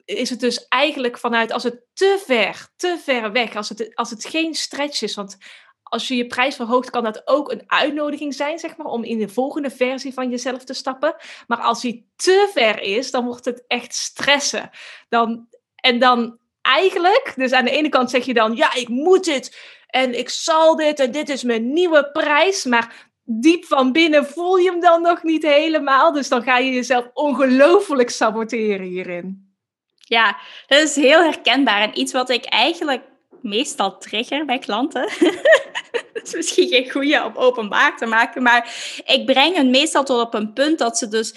is 0.04 0.30
het 0.30 0.40
dus 0.40 0.68
eigenlijk 0.68 1.18
vanuit, 1.18 1.52
als 1.52 1.62
het 1.62 1.82
te 1.92 2.22
ver, 2.26 2.68
te 2.76 2.98
ver 3.04 3.32
weg, 3.32 3.56
als 3.56 3.68
het, 3.68 3.94
als 3.94 4.10
het 4.10 4.24
geen 4.24 4.54
stretch 4.54 5.02
is. 5.02 5.14
Want 5.14 5.36
als 5.82 6.08
je 6.08 6.16
je 6.16 6.26
prijs 6.26 6.56
verhoogt, 6.56 6.90
kan 6.90 7.04
dat 7.04 7.22
ook 7.24 7.52
een 7.52 7.62
uitnodiging 7.66 8.34
zijn, 8.34 8.58
zeg 8.58 8.76
maar, 8.76 8.86
om 8.86 9.04
in 9.04 9.18
de 9.18 9.28
volgende 9.28 9.70
versie 9.70 10.12
van 10.12 10.30
jezelf 10.30 10.64
te 10.64 10.74
stappen. 10.74 11.16
Maar 11.46 11.58
als 11.58 11.80
die 11.80 12.10
te 12.16 12.50
ver 12.52 12.82
is, 12.82 13.10
dan 13.10 13.24
wordt 13.24 13.44
het 13.44 13.64
echt 13.66 13.94
stressen. 13.94 14.70
Dan, 15.08 15.48
en 15.74 15.98
dan 15.98 16.38
eigenlijk, 16.62 17.32
dus 17.36 17.52
aan 17.52 17.64
de 17.64 17.70
ene 17.70 17.88
kant 17.88 18.10
zeg 18.10 18.24
je 18.24 18.34
dan, 18.34 18.56
ja, 18.56 18.74
ik 18.74 18.88
moet 18.88 19.24
dit 19.24 19.78
en 19.90 20.18
ik 20.18 20.28
zal 20.28 20.76
dit 20.76 21.00
en 21.00 21.10
dit 21.10 21.28
is 21.28 21.42
mijn 21.42 21.72
nieuwe 21.72 22.10
prijs. 22.10 22.64
Maar 22.64 23.10
diep 23.24 23.64
van 23.64 23.92
binnen 23.92 24.26
voel 24.26 24.56
je 24.56 24.70
hem 24.70 24.80
dan 24.80 25.02
nog 25.02 25.22
niet 25.22 25.42
helemaal. 25.42 26.12
Dus 26.12 26.28
dan 26.28 26.42
ga 26.42 26.58
je 26.58 26.72
jezelf 26.72 27.10
ongelooflijk 27.12 28.10
saboteren 28.10 28.86
hierin. 28.86 29.54
Ja, 29.96 30.36
dat 30.66 30.80
is 30.82 30.96
heel 30.96 31.22
herkenbaar 31.22 31.80
en 31.80 31.98
iets 31.98 32.12
wat 32.12 32.30
ik 32.30 32.44
eigenlijk 32.44 33.02
meestal 33.42 33.98
trigger 33.98 34.44
bij 34.44 34.58
klanten. 34.58 35.02
dat 36.12 36.22
is 36.22 36.34
misschien 36.34 36.68
geen 36.68 36.90
goede 36.90 37.24
om 37.24 37.36
openbaar 37.36 37.96
te 37.96 38.06
maken, 38.06 38.42
maar 38.42 38.74
ik 39.06 39.26
breng 39.26 39.54
hen 39.54 39.70
meestal 39.70 40.04
tot 40.04 40.20
op 40.20 40.34
een 40.34 40.52
punt 40.52 40.78
dat 40.78 40.98
ze 40.98 41.08
dus 41.08 41.34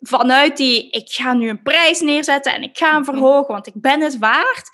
vanuit 0.00 0.56
die 0.56 0.90
ik 0.90 1.10
ga 1.10 1.32
nu 1.32 1.48
een 1.48 1.62
prijs 1.62 2.00
neerzetten 2.00 2.54
en 2.54 2.62
ik 2.62 2.78
ga 2.78 2.90
hem 2.90 3.00
mhm. 3.00 3.10
verhogen, 3.10 3.52
want 3.52 3.66
ik 3.66 3.74
ben 3.76 4.00
het 4.00 4.18
waard. 4.18 4.70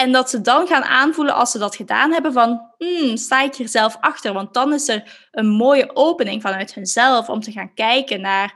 En 0.00 0.12
dat 0.12 0.30
ze 0.30 0.40
dan 0.40 0.66
gaan 0.66 0.82
aanvoelen 0.82 1.34
als 1.34 1.50
ze 1.50 1.58
dat 1.58 1.76
gedaan 1.76 2.12
hebben 2.12 2.32
van, 2.32 2.70
hmm, 2.78 3.16
sta 3.16 3.42
ik 3.42 3.54
hier 3.54 3.68
zelf 3.68 3.96
achter? 4.00 4.32
Want 4.32 4.54
dan 4.54 4.72
is 4.72 4.88
er 4.88 5.28
een 5.30 5.48
mooie 5.48 5.96
opening 5.96 6.42
vanuit 6.42 6.74
hunzelf 6.74 7.28
om 7.28 7.40
te 7.40 7.52
gaan 7.52 7.74
kijken 7.74 8.20
naar, 8.20 8.54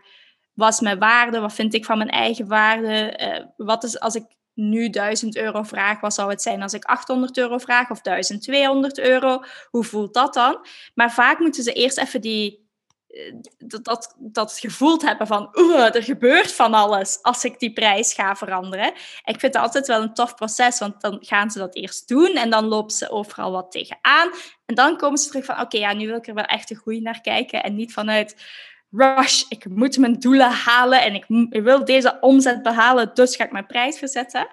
wat 0.53 0.73
is 0.73 0.81
mijn 0.81 0.99
waarde? 0.99 1.41
Wat 1.41 1.53
vind 1.53 1.75
ik 1.75 1.85
van 1.85 1.99
mijn 1.99 2.11
eigen 2.11 2.49
waarde? 2.49 3.19
Uh, 3.21 3.67
wat 3.67 3.85
is 3.85 4.01
als 4.01 4.15
ik 4.15 4.25
nu 4.55 4.91
1000 4.91 5.37
euro 5.37 5.63
vraag, 5.63 6.01
wat 6.01 6.15
zou 6.15 6.31
het 6.31 6.43
zijn 6.43 6.63
als 6.63 6.73
ik 6.73 6.85
800 6.85 7.39
euro 7.39 7.59
vraag 7.59 7.91
of 7.91 8.01
1200 8.01 8.99
euro? 8.99 9.43
Hoe 9.71 9.85
voelt 9.85 10.15
dat 10.15 10.35
dan? 10.35 10.67
Maar 10.95 11.13
vaak 11.13 11.39
moeten 11.39 11.63
ze 11.63 11.73
eerst 11.73 11.99
even 11.99 12.21
die 12.21 12.64
dat, 13.59 13.85
dat, 13.85 14.15
dat 14.19 14.59
gevoeld 14.59 15.03
hebben 15.03 15.27
van 15.27 15.55
er 15.93 16.03
gebeurt 16.03 16.53
van 16.53 16.75
alles 16.75 17.19
als 17.23 17.45
ik 17.45 17.59
die 17.59 17.73
prijs 17.73 18.15
ga 18.15 18.37
veranderen. 18.37 18.93
Ik 19.25 19.41
vind 19.41 19.55
het 19.55 19.57
altijd 19.57 19.87
wel 19.87 20.03
een 20.03 20.15
tof 20.15 20.35
proces, 20.35 20.79
want 20.79 21.01
dan 21.01 21.19
gaan 21.21 21.51
ze 21.51 21.59
dat 21.59 21.77
eerst 21.77 22.09
doen 22.09 22.31
en 22.35 22.51
dan 22.51 22.65
lopen 22.65 22.95
ze 22.95 23.11
overal 23.11 23.53
wat 23.53 23.71
tegenaan. 23.71 24.31
En 24.67 24.75
dan 24.75 24.97
komen 24.97 25.19
ze 25.19 25.29
terug 25.29 25.45
van 25.45 25.61
oké, 25.61 25.77
ja, 25.77 25.93
nu 25.93 26.07
wil 26.07 26.17
ik 26.17 26.27
er 26.27 26.35
wel 26.35 26.45
echt 26.45 26.71
een 26.71 26.77
goede 26.77 27.01
naar 27.01 27.21
kijken 27.21 27.63
en 27.63 27.75
niet 27.75 27.93
vanuit 27.93 28.37
rush, 28.97 29.43
ik 29.49 29.65
moet 29.69 29.99
mijn 29.99 30.19
doelen 30.19 30.51
halen 30.51 31.03
en 31.03 31.15
ik, 31.15 31.25
wil 31.63 31.85
deze 31.85 32.17
omzet 32.21 32.63
behalen, 32.63 33.11
dus 33.15 33.37
ga 33.37 33.45
ik 33.45 33.53
mijn 33.53 33.67
prijs 33.67 33.99
verzetten. 33.99 34.47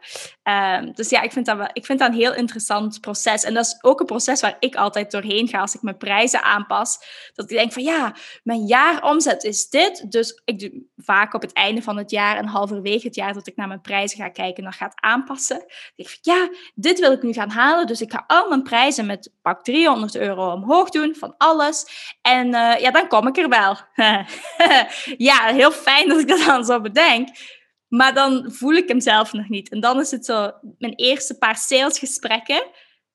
Um, 0.43 0.93
dus 0.93 1.09
ja, 1.09 1.21
ik 1.21 1.31
vind, 1.31 1.45
dat 1.45 1.57
wel, 1.57 1.69
ik 1.73 1.85
vind 1.85 1.99
dat 1.99 2.09
een 2.09 2.15
heel 2.15 2.35
interessant 2.35 2.99
proces. 2.99 3.43
En 3.43 3.53
dat 3.53 3.65
is 3.65 3.77
ook 3.81 3.99
een 3.99 4.05
proces 4.05 4.41
waar 4.41 4.55
ik 4.59 4.75
altijd 4.75 5.11
doorheen 5.11 5.47
ga 5.47 5.59
als 5.59 5.75
ik 5.75 5.81
mijn 5.81 5.97
prijzen 5.97 6.43
aanpas. 6.43 6.99
Dat 7.33 7.51
ik 7.51 7.57
denk 7.57 7.73
van 7.73 7.83
ja, 7.83 8.15
mijn 8.43 8.65
jaaromzet 8.65 9.43
is 9.43 9.69
dit. 9.69 10.11
Dus 10.11 10.41
ik 10.45 10.59
doe 10.59 10.83
vaak 10.97 11.33
op 11.33 11.41
het 11.41 11.53
einde 11.53 11.81
van 11.81 11.97
het 11.97 12.11
jaar 12.11 12.37
en 12.37 12.45
halverwege 12.45 13.07
het 13.07 13.15
jaar 13.15 13.33
dat 13.33 13.47
ik 13.47 13.55
naar 13.55 13.67
mijn 13.67 13.81
prijzen 13.81 14.17
ga 14.17 14.29
kijken 14.29 14.55
en 14.55 14.63
dan 14.63 14.73
ga 14.73 14.91
aanpassen. 14.95 15.57
Dan 15.57 15.67
denk 15.95 16.09
ik 16.09 16.19
van 16.21 16.35
ja, 16.35 16.49
dit 16.75 16.99
wil 16.99 17.11
ik 17.11 17.23
nu 17.23 17.33
gaan 17.33 17.49
halen. 17.49 17.87
Dus 17.87 18.01
ik 18.01 18.11
ga 18.11 18.23
al 18.27 18.49
mijn 18.49 18.63
prijzen 18.63 19.05
met 19.05 19.31
pak 19.41 19.63
300 19.63 20.15
euro 20.15 20.51
omhoog 20.51 20.89
doen 20.89 21.15
van 21.15 21.33
alles. 21.37 21.85
En 22.21 22.47
uh, 22.47 22.79
ja, 22.79 22.91
dan 22.91 23.07
kom 23.07 23.27
ik 23.27 23.37
er 23.37 23.49
wel. 23.49 23.77
ja, 25.29 25.53
heel 25.53 25.71
fijn 25.71 26.07
dat 26.07 26.19
ik 26.19 26.27
dat 26.27 26.45
dan 26.45 26.65
zo 26.65 26.81
bedenk. 26.81 27.29
Maar 27.87 28.13
dan 28.13 28.51
voel 28.51 28.73
ik 28.73 28.87
hem 28.87 28.99
zelf 28.99 29.33
nog 29.33 29.49
niet. 29.49 29.69
En 29.69 29.79
dan 29.79 29.99
is 29.99 30.11
het 30.11 30.25
zo 30.25 30.51
mijn 30.77 30.93
eerste 30.95 31.37
paar 31.37 31.55
salesgesprekken. 31.55 32.63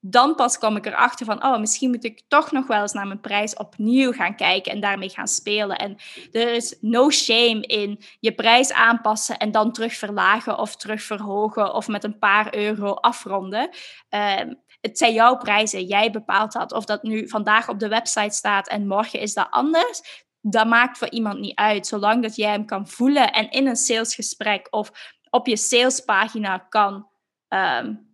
Dan 0.00 0.35
pas 0.35 0.58
kom 0.58 0.76
ik 0.76 0.87
erachter 0.87 1.26
van, 1.26 1.44
oh, 1.44 1.58
misschien 1.58 1.90
moet 1.90 2.04
ik 2.04 2.23
toch 2.28 2.52
nog 2.52 2.66
wel 2.66 2.80
eens 2.80 2.92
naar 2.92 3.06
mijn 3.06 3.20
prijs 3.20 3.54
opnieuw 3.54 4.12
gaan 4.12 4.37
kijken 4.37 4.73
en 4.73 4.80
daarmee 4.80 5.08
gaan 5.08 5.28
spelen. 5.28 5.78
En 5.78 5.96
er 6.32 6.52
is 6.52 6.76
no 6.80 7.11
shame 7.11 7.61
in 7.61 8.00
je 8.20 8.35
prijs 8.35 8.73
aanpassen 8.73 9.37
en 9.37 9.50
dan 9.50 9.73
terug 9.73 9.94
verlagen 9.94 10.58
of 10.58 10.76
terug 10.76 11.02
verhogen 11.02 11.75
of 11.75 11.88
met 11.88 12.04
een 12.04 12.18
paar 12.18 12.54
euro 12.54 12.92
afronden. 12.92 13.70
Uh, 14.11 14.40
het 14.80 14.99
zijn 14.99 15.12
jouw 15.12 15.37
prijzen, 15.37 15.85
jij 15.85 16.11
bepaalt 16.11 16.52
dat. 16.52 16.73
Of 16.73 16.85
dat 16.85 17.02
nu 17.02 17.28
vandaag 17.28 17.68
op 17.68 17.78
de 17.78 17.88
website 17.88 18.35
staat 18.35 18.68
en 18.68 18.87
morgen 18.87 19.20
is 19.20 19.35
dat 19.35 19.46
anders 19.50 20.25
dat 20.50 20.67
maakt 20.67 20.99
voor 20.99 21.11
iemand 21.11 21.38
niet 21.38 21.55
uit. 21.55 21.87
Zolang 21.87 22.23
dat 22.23 22.37
jij 22.37 22.50
hem 22.50 22.67
kan 22.67 22.88
voelen 22.88 23.33
en 23.33 23.50
in 23.50 23.67
een 23.67 23.76
salesgesprek 23.76 24.67
of 24.71 25.15
op 25.31 25.47
je 25.47 25.57
salespagina 25.57 26.59
kan, 26.59 27.09
um, 27.49 28.09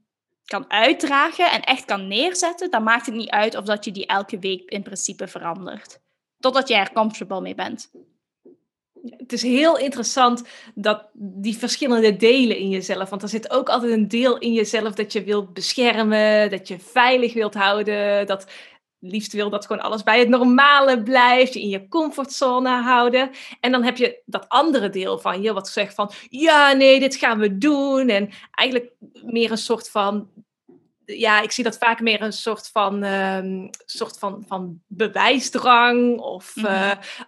kan 0.44 0.70
uitdragen 0.70 1.50
en 1.50 1.62
echt 1.62 1.84
kan 1.84 2.08
neerzetten, 2.08 2.70
dan 2.70 2.82
maakt 2.82 3.06
het 3.06 3.14
niet 3.14 3.30
uit 3.30 3.56
of 3.56 3.64
dat 3.64 3.84
je 3.84 3.92
die 3.92 4.06
elke 4.06 4.38
week 4.38 4.70
in 4.70 4.82
principe 4.82 5.26
verandert. 5.26 6.00
Totdat 6.38 6.68
jij 6.68 6.80
er 6.80 6.92
comfortable 6.92 7.40
mee 7.40 7.54
bent. 7.54 7.90
Het 9.16 9.32
is 9.32 9.42
heel 9.42 9.78
interessant 9.78 10.42
dat 10.74 11.08
die 11.14 11.58
verschillende 11.58 12.16
delen 12.16 12.56
in 12.56 12.68
jezelf, 12.68 13.10
want 13.10 13.22
er 13.22 13.28
zit 13.28 13.50
ook 13.50 13.68
altijd 13.68 13.92
een 13.92 14.08
deel 14.08 14.38
in 14.38 14.52
jezelf 14.52 14.94
dat 14.94 15.12
je 15.12 15.24
wilt 15.24 15.54
beschermen, 15.54 16.50
dat 16.50 16.68
je 16.68 16.78
veilig 16.78 17.34
wilt 17.34 17.54
houden, 17.54 18.26
dat 18.26 18.46
liefst 19.02 19.32
wil 19.32 19.50
dat 19.50 19.66
gewoon 19.66 19.82
alles 19.82 20.02
bij 20.02 20.18
het 20.18 20.28
normale 20.28 21.02
blijft, 21.02 21.54
je 21.54 21.60
in 21.60 21.68
je 21.68 21.88
comfortzone 21.88 22.82
houden. 22.82 23.30
En 23.60 23.72
dan 23.72 23.82
heb 23.82 23.96
je 23.96 24.22
dat 24.24 24.48
andere 24.48 24.90
deel 24.90 25.18
van 25.18 25.42
je 25.42 25.52
wat 25.52 25.68
zegt 25.68 25.94
van, 25.94 26.10
ja, 26.28 26.72
nee, 26.72 27.00
dit 27.00 27.16
gaan 27.16 27.38
we 27.38 27.58
doen. 27.58 28.08
En 28.08 28.30
eigenlijk 28.50 28.92
meer 29.24 29.50
een 29.50 29.58
soort 29.58 29.90
van, 29.90 30.30
ja, 31.04 31.40
ik 31.40 31.52
zie 31.52 31.64
dat 31.64 31.78
vaak 31.78 32.00
meer 32.00 32.22
een 32.22 32.32
soort 32.32 32.68
van, 32.68 33.02
um, 33.02 33.70
soort 33.86 34.18
van, 34.18 34.44
van 34.46 34.80
bewijsdrang 34.86 36.18
of, 36.18 36.56
mm 36.56 36.70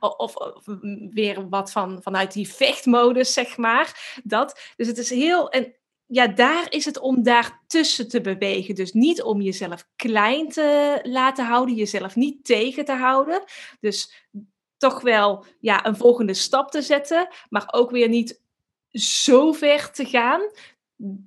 of, 0.00 0.36
of, 0.36 0.62
weer 1.10 1.48
wat 1.48 1.72
van, 1.72 2.02
vanuit 2.02 2.32
die 2.32 2.48
vechtmodus, 2.48 3.32
zeg 3.32 3.56
maar. 3.56 4.18
Dat. 4.24 4.60
Dus 4.76 4.86
het 4.86 4.98
is 4.98 5.10
heel, 5.10 5.50
en 5.50 5.74
ja, 6.06 6.26
daar 6.26 6.66
is 6.68 6.84
het 6.84 6.98
om 6.98 7.22
daartussen 7.22 8.08
te 8.08 8.20
bewegen. 8.20 8.74
Dus 8.74 8.92
niet 8.92 9.22
om 9.22 9.40
jezelf 9.40 9.88
klein 9.96 10.48
te 10.48 11.00
laten 11.02 11.46
houden, 11.46 11.74
jezelf 11.74 12.16
niet 12.16 12.44
tegen 12.44 12.84
te 12.84 12.92
houden. 12.92 13.44
Dus 13.80 14.28
toch 14.76 15.00
wel 15.00 15.44
ja, 15.60 15.86
een 15.86 15.96
volgende 15.96 16.34
stap 16.34 16.70
te 16.70 16.82
zetten, 16.82 17.28
maar 17.48 17.68
ook 17.70 17.90
weer 17.90 18.08
niet 18.08 18.40
zo 18.90 19.52
ver 19.52 19.90
te 19.90 20.04
gaan 20.04 20.40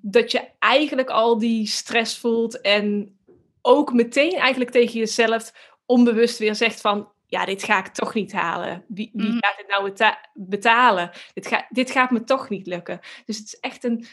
dat 0.01 0.31
je 0.31 0.49
eigenlijk 0.59 1.09
al 1.09 1.37
die 1.37 1.67
stress 1.67 2.17
voelt 2.17 2.61
en 2.61 3.17
ook 3.61 3.93
meteen 3.93 4.33
eigenlijk 4.33 4.71
tegen 4.71 4.99
jezelf 4.99 5.53
onbewust 5.85 6.37
weer 6.37 6.55
zegt 6.55 6.81
van 6.81 7.11
ja, 7.27 7.45
dit 7.45 7.63
ga 7.63 7.79
ik 7.79 7.87
toch 7.87 8.13
niet 8.13 8.31
halen. 8.31 8.83
Wie, 8.87 9.09
wie 9.13 9.31
mm. 9.31 9.37
gaat 9.39 9.57
het 9.57 9.67
nou 9.67 10.13
betalen? 10.33 11.11
Dit, 11.33 11.47
ga, 11.47 11.67
dit 11.69 11.91
gaat 11.91 12.11
me 12.11 12.23
toch 12.23 12.49
niet 12.49 12.67
lukken. 12.67 12.99
Dus 13.25 13.37
het 13.37 13.47
is 13.47 13.59
echt 13.59 13.83
een, 13.83 14.05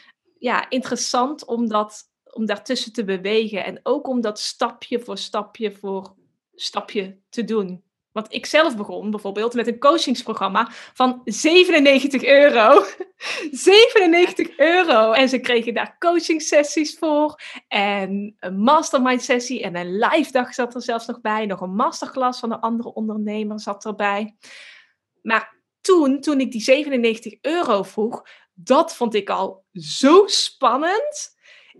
ja, 0.44 0.70
interessant 0.70 1.44
om, 1.44 1.68
dat, 1.68 2.02
om 2.32 2.46
daartussen 2.46 2.92
te 2.92 3.04
bewegen. 3.04 3.64
En 3.64 3.80
ook 3.82 4.08
om 4.08 4.20
dat 4.20 4.40
stapje 4.40 5.00
voor 5.00 5.18
stapje 5.18 5.72
voor 5.72 6.14
stapje 6.54 7.18
te 7.28 7.44
doen. 7.44 7.82
Want 8.12 8.32
ik 8.32 8.46
zelf 8.46 8.76
begon 8.76 9.10
bijvoorbeeld 9.10 9.54
met 9.54 9.66
een 9.66 9.78
coachingsprogramma 9.78 10.68
van 10.70 11.20
97 11.24 12.24
euro. 12.24 12.84
97 13.50 14.58
euro. 14.58 15.12
En 15.12 15.28
ze 15.28 15.38
kregen 15.38 15.74
daar 15.74 15.96
coaching 15.98 16.42
sessies 16.42 16.98
voor. 16.98 17.40
En 17.68 18.36
een 18.40 18.58
mastermind 18.58 19.22
sessie. 19.22 19.62
En 19.62 19.76
een 19.76 19.96
live 19.98 20.32
dag 20.32 20.54
zat 20.54 20.74
er 20.74 20.82
zelfs 20.82 21.06
nog 21.06 21.20
bij. 21.20 21.46
Nog 21.46 21.60
een 21.60 21.74
masterclass 21.74 22.40
van 22.40 22.52
een 22.52 22.60
andere 22.60 22.92
ondernemer 22.92 23.60
zat 23.60 23.84
erbij. 23.84 24.36
Maar 25.22 25.62
toen, 25.80 26.20
toen 26.20 26.40
ik 26.40 26.52
die 26.52 26.60
97 26.60 27.38
euro 27.40 27.82
vroeg, 27.82 28.22
dat 28.54 28.96
vond 28.96 29.14
ik 29.14 29.30
al 29.30 29.64
zo 29.72 30.26
spannend. 30.26 31.36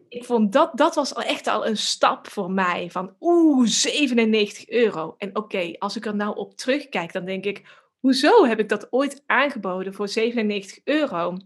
Ik 0.09 0.25
vond 0.25 0.53
dat, 0.53 0.77
dat 0.77 0.95
was 0.95 1.15
al 1.15 1.23
echt 1.23 1.47
al 1.47 1.67
een 1.67 1.77
stap 1.77 2.29
voor 2.29 2.51
mij. 2.51 2.91
Van 2.91 3.17
oeh, 3.21 3.67
97 3.67 4.69
euro. 4.69 5.15
En 5.19 5.37
oké, 5.37 5.75
als 5.79 5.97
ik 5.97 6.07
er 6.07 6.17
nou 6.17 6.37
op 6.37 6.57
terugkijk, 6.57 7.13
dan 7.13 7.25
denk 7.25 7.45
ik, 7.45 7.67
hoezo 7.99 8.45
heb 8.45 8.59
ik 8.59 8.69
dat 8.69 8.93
ooit 8.93 9.23
aangeboden 9.27 9.95
voor 9.95 10.09
97 10.09 10.81
euro? 10.85 11.37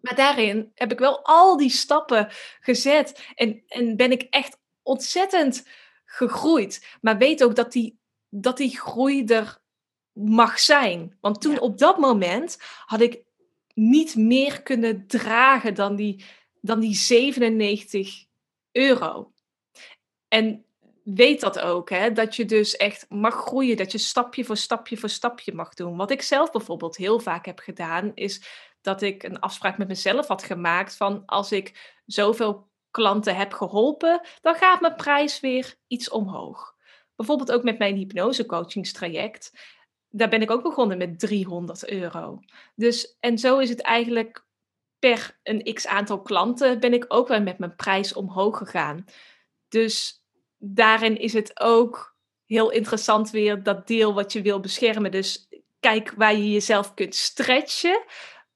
Maar 0.00 0.14
daarin 0.14 0.70
heb 0.74 0.92
ik 0.92 0.98
wel 0.98 1.24
al 1.24 1.56
die 1.56 1.70
stappen 1.70 2.28
gezet 2.60 3.26
en, 3.34 3.62
en 3.66 3.96
ben 3.96 4.12
ik 4.12 4.22
echt 4.22 4.58
ontzettend 4.82 5.68
gegroeid. 6.04 6.86
Maar 7.00 7.18
weet 7.18 7.44
ook 7.44 7.54
dat 7.54 7.72
die, 7.72 7.98
dat 8.28 8.56
die 8.56 8.78
groei 8.78 9.24
er 9.24 9.60
mag 10.12 10.58
zijn. 10.58 11.16
Want 11.20 11.40
toen 11.40 11.60
op 11.60 11.78
dat 11.78 11.98
moment 11.98 12.56
had 12.86 13.00
ik 13.00 13.22
niet 13.80 14.16
meer 14.16 14.62
kunnen 14.62 15.06
dragen 15.06 15.74
dan 15.74 15.96
die, 15.96 16.24
dan 16.60 16.80
die 16.80 16.94
97 16.94 18.24
euro. 18.72 19.32
En 20.28 20.64
weet 21.04 21.40
dat 21.40 21.60
ook, 21.60 21.90
hè? 21.90 22.12
dat 22.12 22.36
je 22.36 22.44
dus 22.44 22.76
echt 22.76 23.06
mag 23.08 23.34
groeien, 23.34 23.76
dat 23.76 23.92
je 23.92 23.98
stapje 23.98 24.44
voor 24.44 24.56
stapje 24.56 24.96
voor 24.96 25.08
stapje 25.08 25.54
mag 25.54 25.74
doen. 25.74 25.96
Wat 25.96 26.10
ik 26.10 26.22
zelf 26.22 26.50
bijvoorbeeld 26.50 26.96
heel 26.96 27.20
vaak 27.20 27.46
heb 27.46 27.58
gedaan, 27.58 28.12
is 28.14 28.44
dat 28.80 29.02
ik 29.02 29.22
een 29.22 29.40
afspraak 29.40 29.78
met 29.78 29.88
mezelf 29.88 30.26
had 30.26 30.42
gemaakt 30.42 30.96
van 30.96 31.22
als 31.26 31.52
ik 31.52 31.98
zoveel 32.06 32.68
klanten 32.90 33.36
heb 33.36 33.52
geholpen, 33.52 34.20
dan 34.40 34.54
gaat 34.54 34.80
mijn 34.80 34.94
prijs 34.94 35.40
weer 35.40 35.74
iets 35.86 36.10
omhoog. 36.10 36.74
Bijvoorbeeld 37.16 37.52
ook 37.52 37.62
met 37.62 37.78
mijn 37.78 37.96
hypnosecoachingstraject 37.96 39.52
daar 40.10 40.28
ben 40.28 40.42
ik 40.42 40.50
ook 40.50 40.62
begonnen 40.62 40.98
met 40.98 41.18
300 41.18 41.88
euro. 41.88 42.40
Dus, 42.74 43.16
en 43.20 43.38
zo 43.38 43.58
is 43.58 43.68
het 43.68 43.80
eigenlijk 43.80 44.44
per 44.98 45.38
een 45.42 45.74
x 45.74 45.86
aantal 45.86 46.22
klanten 46.22 46.80
ben 46.80 46.92
ik 46.92 47.04
ook 47.08 47.28
wel 47.28 47.42
met 47.42 47.58
mijn 47.58 47.76
prijs 47.76 48.12
omhoog 48.12 48.58
gegaan. 48.58 49.04
Dus 49.68 50.24
daarin 50.58 51.18
is 51.18 51.32
het 51.32 51.60
ook 51.60 52.16
heel 52.44 52.70
interessant 52.70 53.30
weer 53.30 53.62
dat 53.62 53.86
deel 53.86 54.14
wat 54.14 54.32
je 54.32 54.42
wil 54.42 54.60
beschermen. 54.60 55.10
Dus 55.10 55.48
kijk 55.80 56.12
waar 56.16 56.36
je 56.36 56.50
jezelf 56.50 56.94
kunt 56.94 57.14
stretchen, 57.14 58.04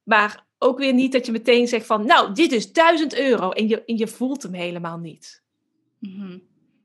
maar 0.03 0.47
ook 0.59 0.79
weer 0.79 0.93
niet 0.93 1.13
dat 1.13 1.27
je 1.27 1.33
meteen 1.33 1.69
zegt 1.69 1.87
van, 1.87 2.07
nou, 2.07 2.35
dit 2.35 2.53
is 2.53 2.73
1000 2.73 3.19
euro 3.19 3.51
en 3.51 3.69
je, 3.69 3.85
en 3.85 3.97
je 3.97 4.07
voelt 4.07 4.43
hem 4.43 4.53
helemaal 4.53 4.99
niet. 4.99 5.43
Mhm. 5.99 6.39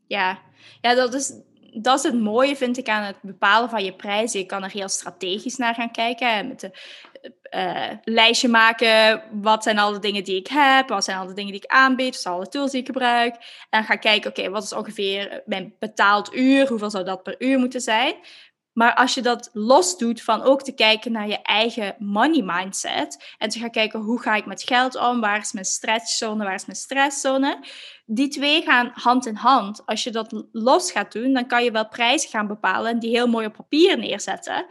Ja. 0.08 0.42
ja, 0.82 0.96
dat 0.96 1.14
is 1.14 1.34
dat 1.74 1.98
is 1.98 2.04
het 2.04 2.20
mooie, 2.20 2.56
vind 2.56 2.78
ik, 2.78 2.90
aan 2.90 3.04
het 3.04 3.22
bepalen 3.22 3.70
van 3.70 3.84
je 3.84 3.94
prijzen. 3.94 4.40
Je 4.40 4.46
kan 4.46 4.64
er 4.64 4.72
heel 4.72 4.90
strategisch 4.90 5.58
naar 5.58 5.74
gaan 5.74 5.92
kijken. 5.92 6.48
Met 6.48 6.64
een 6.64 6.74
uh, 7.56 7.98
lijstje 8.04 8.48
maken. 8.48 9.24
Wat 9.32 9.64
zijn 9.64 9.80
al 9.80 9.94
de 9.94 10.00
dingen 10.00 10.24
die 10.24 10.36
ik 10.36 10.48
heb? 10.48 10.90
Wat 10.90 11.04
zijn 11.04 11.18
al 11.18 11.28
de 11.28 11.34
dingen 11.34 11.52
die 11.52 11.62
ik 11.62 11.72
aanbied? 11.72 12.14
Wat 12.14 12.22
zijn 12.22 12.36
alle 12.36 12.48
tools 12.48 12.72
die 12.72 12.80
ik 12.80 12.86
gebruik? 12.86 13.34
En 13.34 13.42
dan 13.70 13.84
ga 13.84 13.96
kijken, 13.96 14.30
oké, 14.30 14.50
wat 14.50 14.64
is 14.64 14.74
ongeveer 14.74 15.42
mijn 15.46 15.76
betaald 15.80 16.34
uur? 16.36 16.68
Hoeveel 16.68 16.90
zou 16.90 17.04
dat 17.04 17.24
per 17.24 17.36
uur 17.40 17.60
moeten 17.60 17.82
zijn? 17.82 18.16
Maar 18.80 18.96
als 18.96 19.14
je 19.14 19.22
dat 19.22 19.50
los 19.54 19.98
doet 19.98 20.22
van 20.22 20.42
ook 20.42 20.62
te 20.62 20.72
kijken 20.72 21.12
naar 21.12 21.28
je 21.28 21.42
eigen 21.42 21.96
money 21.98 22.42
mindset 22.42 23.36
en 23.38 23.50
te 23.50 23.60
gaan 23.60 23.72
kijken 23.72 24.00
hoe 24.00 24.22
ga 24.22 24.36
ik 24.36 24.46
met 24.46 24.64
geld 24.64 24.96
om, 24.96 25.20
waar 25.20 25.40
is 25.40 25.52
mijn 25.52 25.66
stretchzone, 25.66 26.44
waar 26.44 26.54
is 26.54 26.66
mijn 26.66 26.78
stresszone, 26.78 27.60
die 28.06 28.28
twee 28.28 28.62
gaan 28.62 28.92
hand 28.94 29.26
in 29.26 29.36
hand. 29.36 29.86
Als 29.86 30.04
je 30.04 30.12
dat 30.12 30.46
los 30.52 30.92
gaat 30.92 31.12
doen, 31.12 31.34
dan 31.34 31.48
kan 31.48 31.64
je 31.64 31.72
wel 31.72 31.88
prijzen 31.88 32.30
gaan 32.30 32.48
bepalen 32.48 32.92
en 32.92 33.00
die 33.00 33.10
heel 33.10 33.28
mooi 33.28 33.46
op 33.46 33.54
papier 33.54 33.98
neerzetten. 33.98 34.66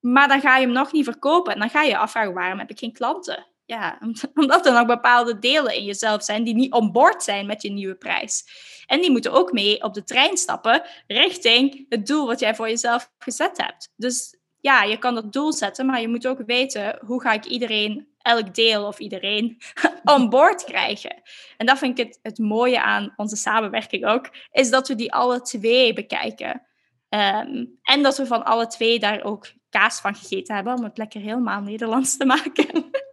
Maar 0.00 0.28
dan 0.28 0.40
ga 0.40 0.56
je 0.56 0.64
hem 0.64 0.74
nog 0.74 0.92
niet 0.92 1.04
verkopen 1.04 1.52
en 1.52 1.58
dan 1.58 1.70
ga 1.70 1.82
je 1.82 1.90
je 1.90 1.98
afvragen 1.98 2.34
waarom 2.34 2.58
heb 2.58 2.70
ik 2.70 2.78
geen 2.78 2.92
klanten? 2.92 3.46
Ja, 3.70 3.98
omdat 4.34 4.66
er 4.66 4.72
nog 4.72 4.86
bepaalde 4.86 5.38
delen 5.38 5.74
in 5.74 5.84
jezelf 5.84 6.24
zijn 6.24 6.44
die 6.44 6.54
niet 6.54 6.72
on 6.72 6.92
board 6.92 7.22
zijn 7.22 7.46
met 7.46 7.62
je 7.62 7.70
nieuwe 7.70 7.94
prijs. 7.94 8.44
En 8.86 9.00
die 9.00 9.10
moeten 9.10 9.32
ook 9.32 9.52
mee 9.52 9.82
op 9.82 9.94
de 9.94 10.04
trein 10.04 10.36
stappen 10.36 10.82
richting 11.06 11.86
het 11.88 12.06
doel 12.06 12.26
wat 12.26 12.40
jij 12.40 12.54
voor 12.54 12.68
jezelf 12.68 13.10
gezet 13.18 13.56
hebt. 13.56 13.92
Dus 13.96 14.36
ja, 14.60 14.82
je 14.82 14.98
kan 14.98 15.14
dat 15.14 15.32
doel 15.32 15.52
zetten, 15.52 15.86
maar 15.86 16.00
je 16.00 16.08
moet 16.08 16.26
ook 16.26 16.42
weten 16.46 16.98
hoe 17.06 17.20
ga 17.20 17.32
ik 17.32 17.44
iedereen, 17.44 18.08
elk 18.18 18.54
deel 18.54 18.86
of 18.86 18.98
iedereen, 18.98 19.58
on 20.14 20.28
board 20.28 20.64
krijgen. 20.64 21.22
En 21.56 21.66
dat 21.66 21.78
vind 21.78 21.98
ik 21.98 22.06
het, 22.06 22.18
het 22.22 22.38
mooie 22.38 22.82
aan 22.82 23.12
onze 23.16 23.36
samenwerking 23.36 24.06
ook, 24.06 24.30
is 24.52 24.70
dat 24.70 24.88
we 24.88 24.94
die 24.94 25.12
alle 25.12 25.40
twee 25.40 25.92
bekijken. 25.92 26.66
Ehm, 27.08 27.64
en 27.82 28.02
dat 28.02 28.16
we 28.16 28.26
van 28.26 28.44
alle 28.44 28.66
twee 28.66 28.98
daar 28.98 29.22
ook 29.22 29.46
kaas 29.68 30.00
van 30.00 30.14
gegeten 30.14 30.54
hebben, 30.54 30.74
om 30.74 30.84
het 30.84 30.98
lekker 30.98 31.20
helemaal 31.20 31.60
Nederlands 31.60 32.16
te 32.16 32.24
maken. 32.24 32.90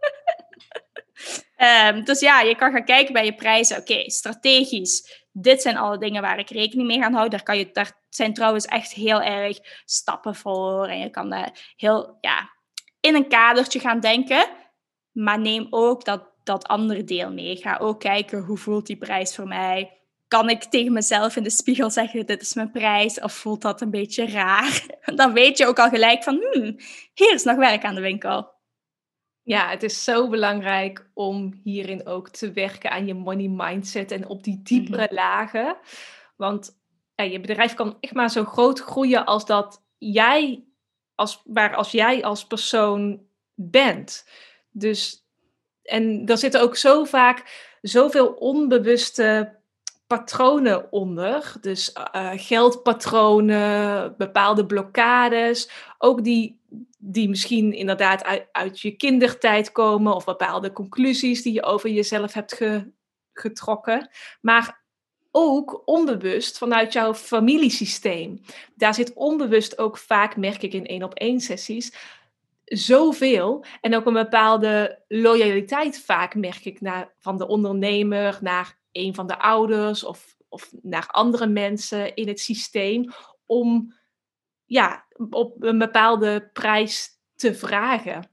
um, 1.58 2.04
dus 2.04 2.20
ja, 2.20 2.40
je 2.40 2.56
kan 2.56 2.72
gaan 2.72 2.84
kijken 2.84 3.12
bij 3.12 3.24
je 3.24 3.34
prijzen. 3.34 3.78
Oké, 3.78 4.10
strategisch. 4.10 5.26
Dit 5.32 5.62
zijn 5.62 5.76
alle 5.76 5.98
dingen 5.98 6.22
waar 6.22 6.38
ik 6.38 6.50
rekening 6.50 6.88
mee 6.88 6.98
ga 6.98 7.10
houden. 7.10 7.30
Daar, 7.30 7.42
kan 7.42 7.58
je, 7.58 7.70
daar 7.72 7.92
zijn 8.08 8.34
trouwens 8.34 8.64
echt 8.64 8.92
heel 8.92 9.22
erg 9.22 9.58
stappen 9.84 10.34
voor. 10.34 10.86
En 10.86 10.98
je 10.98 11.10
kan 11.10 11.30
daar 11.30 11.72
heel 11.76 12.18
ja, 12.20 12.50
in 13.00 13.14
een 13.14 13.28
kadertje 13.28 13.80
gaan 13.80 14.00
denken. 14.00 14.46
Maar 15.12 15.40
neem 15.40 15.66
ook 15.70 16.04
dat, 16.04 16.22
dat 16.44 16.66
andere 16.66 17.04
deel 17.04 17.32
mee. 17.32 17.56
Ga 17.56 17.76
ook 17.80 18.00
kijken 18.00 18.44
hoe 18.44 18.58
voelt 18.58 18.86
die 18.86 18.96
prijs 18.96 19.34
voor 19.34 19.46
mij 19.46 19.98
kan 20.28 20.50
ik 20.50 20.64
tegen 20.64 20.92
mezelf 20.92 21.36
in 21.36 21.42
de 21.42 21.50
spiegel 21.50 21.90
zeggen: 21.90 22.26
Dit 22.26 22.40
is 22.40 22.54
mijn 22.54 22.70
prijs? 22.70 23.20
Of 23.20 23.32
voelt 23.32 23.62
dat 23.62 23.80
een 23.80 23.90
beetje 23.90 24.26
raar? 24.30 24.86
Dan 25.14 25.32
weet 25.32 25.58
je 25.58 25.66
ook 25.66 25.78
al 25.78 25.88
gelijk 25.88 26.22
van: 26.22 26.46
hmm, 26.50 26.76
hier 27.14 27.34
is 27.34 27.44
nog 27.44 27.56
werk 27.56 27.84
aan 27.84 27.94
de 27.94 28.00
winkel. 28.00 28.56
Ja, 29.48 29.68
het 29.68 29.82
is 29.82 30.04
zo 30.04 30.28
belangrijk 30.28 31.10
om 31.14 31.60
hierin 31.64 32.06
ook 32.06 32.28
te 32.28 32.52
werken 32.52 32.90
aan 32.90 33.06
je 33.06 33.14
money 33.14 33.48
mindset 33.48 34.10
en 34.10 34.26
op 34.26 34.44
die 34.44 34.60
diepere 34.62 35.04
mhm. 35.04 35.14
lagen. 35.14 35.76
Want 36.36 36.78
ja, 37.14 37.24
je 37.24 37.40
bedrijf 37.40 37.74
kan 37.74 37.96
echt 38.00 38.14
maar 38.14 38.30
zo 38.30 38.44
groot 38.44 38.80
groeien 38.80 39.24
als 39.24 39.46
dat 39.46 39.82
jij, 39.98 40.64
als, 41.14 41.42
waar 41.44 41.74
als 41.74 41.90
jij 41.90 42.24
als 42.24 42.46
persoon 42.46 43.26
bent. 43.54 44.28
Dus, 44.70 45.26
en 45.82 46.26
er 46.26 46.38
zitten 46.38 46.60
ook 46.60 46.76
zo 46.76 47.04
vaak 47.04 47.68
zoveel 47.80 48.26
onbewuste 48.26 49.57
patronen 50.08 50.92
onder. 50.92 51.54
Dus 51.60 51.92
uh, 52.14 52.30
geldpatronen, 52.34 54.14
bepaalde 54.16 54.66
blokkades, 54.66 55.70
ook 55.98 56.24
die, 56.24 56.60
die 56.98 57.28
misschien 57.28 57.72
inderdaad 57.72 58.24
uit, 58.24 58.46
uit, 58.52 58.80
je 58.80 58.90
kindertijd 58.90 59.72
komen 59.72 60.14
of 60.14 60.24
bepaalde 60.24 60.72
conclusies 60.72 61.42
die 61.42 61.52
je 61.52 61.62
over 61.62 61.90
jezelf 61.90 62.32
hebt 62.32 62.60
getrokken. 63.32 64.10
Maar 64.40 64.82
ook 65.30 65.82
onbewust 65.84 66.58
vanuit 66.58 66.92
jouw 66.92 67.14
familiesysteem. 67.14 68.40
Daar 68.74 68.94
zit 68.94 69.12
onbewust 69.14 69.78
ook 69.78 69.98
vaak, 69.98 70.36
merk 70.36 70.62
ik 70.62 70.72
in 70.72 70.86
één 70.86 71.02
op 71.02 71.14
één 71.14 71.40
sessies, 71.40 71.92
zoveel. 72.64 73.64
En 73.80 73.96
ook 73.96 74.06
een 74.06 74.12
bepaalde 74.12 75.02
loyaliteit 75.08 76.00
vaak, 76.00 76.34
merk 76.34 76.64
ik, 76.64 76.80
naar, 76.80 77.12
van 77.18 77.38
de 77.38 77.46
ondernemer 77.46 78.38
naar 78.40 78.77
een 78.98 79.14
van 79.14 79.26
de 79.26 79.38
ouders 79.38 80.04
of, 80.04 80.36
of 80.48 80.72
naar 80.82 81.06
andere 81.06 81.46
mensen 81.46 82.14
in 82.14 82.28
het 82.28 82.40
systeem 82.40 83.12
om 83.46 83.94
ja, 84.64 85.06
op 85.30 85.62
een 85.62 85.78
bepaalde 85.78 86.50
prijs 86.52 87.10
te 87.34 87.54
vragen. 87.54 88.30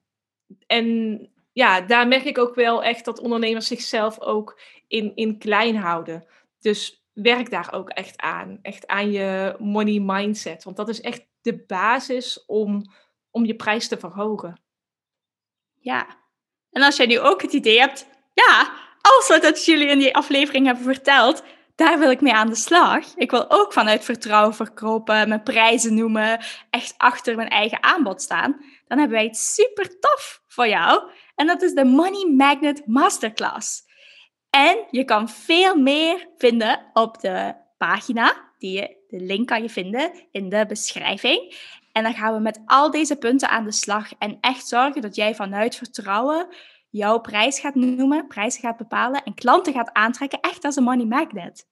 En 0.68 1.20
ja, 1.54 1.82
daar 1.82 2.08
merk 2.08 2.24
ik 2.24 2.38
ook 2.38 2.56
wel 2.56 2.84
echt 2.84 3.06
dat 3.06 3.20
ondernemers 3.20 3.68
zichzelf 3.68 4.20
ook 4.20 4.62
in, 4.88 5.16
in 5.16 5.38
klein 5.38 5.76
houden. 5.76 6.28
Dus 6.60 7.06
werk 7.14 7.50
daar 7.50 7.74
ook 7.74 7.90
echt 7.90 8.22
aan. 8.22 8.60
Echt 8.62 8.88
aan 8.88 9.12
je 9.12 9.56
money 9.60 10.00
mindset. 10.00 10.64
Want 10.64 10.78
dat 10.78 10.90
is 10.90 11.02
echt 11.02 11.28
de 11.42 11.64
basis 11.68 12.46
om, 12.46 12.92
om 13.32 13.46
je 13.46 13.56
prijs 13.56 13.88
te 13.88 13.98
verhogen. 13.98 14.62
Ja. 15.74 16.24
En 16.72 16.82
als 16.82 16.96
jij 16.96 17.06
nu 17.06 17.20
ook 17.20 17.42
het 17.42 17.54
idee 17.54 17.80
hebt, 17.80 18.08
ja, 18.34 18.74
alles 19.06 19.42
wat 19.42 19.66
jullie 19.66 19.88
in 19.88 20.00
die 20.00 20.16
aflevering 20.16 20.66
hebben 20.66 20.84
verteld, 20.84 21.44
daar 21.76 22.00
wil 22.00 22.12
ik 22.12 22.22
mee 22.22 22.34
aan 22.34 22.50
de 22.50 22.56
slag. 22.56 23.16
Ik 23.16 23.32
wil 23.32 23.52
ook 23.52 23.74
vanuit 23.74 24.04
vertrouwen 24.04 24.56
verkopen, 24.56 25.30
mijn 25.30 25.44
prijzen 25.44 25.96
noemen, 25.96 26.40
echt 26.70 26.94
achter 26.98 27.36
mijn 27.36 27.50
eigen 27.50 27.84
aanbod 27.84 28.22
staan. 28.22 28.52
Dan 28.88 28.98
hebben 28.98 29.18
wij 29.18 29.26
iets 29.26 29.54
super 29.54 30.00
tof 30.00 30.42
voor 30.48 30.68
jou. 30.68 31.10
En 31.36 31.48
dat 31.48 31.62
is 31.62 31.74
de 31.74 31.86
Money 31.86 32.34
Magnet 32.36 32.88
Masterclass. 32.88 33.84
En 34.50 34.86
je 34.90 35.04
kan 35.04 35.30
veel 35.30 35.76
meer 35.76 36.28
vinden 36.38 36.90
op 36.94 37.20
de 37.22 37.56
pagina. 37.78 38.34
Die 38.58 38.72
je, 38.72 38.96
de 39.08 39.20
link 39.20 39.48
kan 39.48 39.62
je 39.62 39.70
vinden 39.70 40.12
in 40.32 40.50
de 40.50 40.66
beschrijving. 40.68 41.56
En 41.92 42.04
dan 42.04 42.14
gaan 42.14 42.34
we 42.34 42.40
met 42.40 42.60
al 42.66 42.92
deze 42.92 43.16
punten 43.16 43.50
aan 43.50 43.64
de 43.64 43.72
slag 43.72 44.10
en 44.20 44.38
echt 44.42 44.68
zorgen 44.68 45.02
dat 45.02 45.16
jij 45.16 45.36
vanuit 45.36 45.76
vertrouwen 45.76 46.48
jouw 46.96 47.20
prijs 47.20 47.60
gaat 47.60 47.76
noemen, 47.76 48.28
prijzen 48.28 48.62
gaat 48.62 48.78
bepalen 48.78 49.24
en 49.24 49.34
klanten 49.34 49.74
gaat 49.74 49.94
aantrekken, 49.94 50.40
echt 50.40 50.64
als 50.64 50.76
een 50.76 50.84
money 50.84 51.06
magnet. 51.06 51.68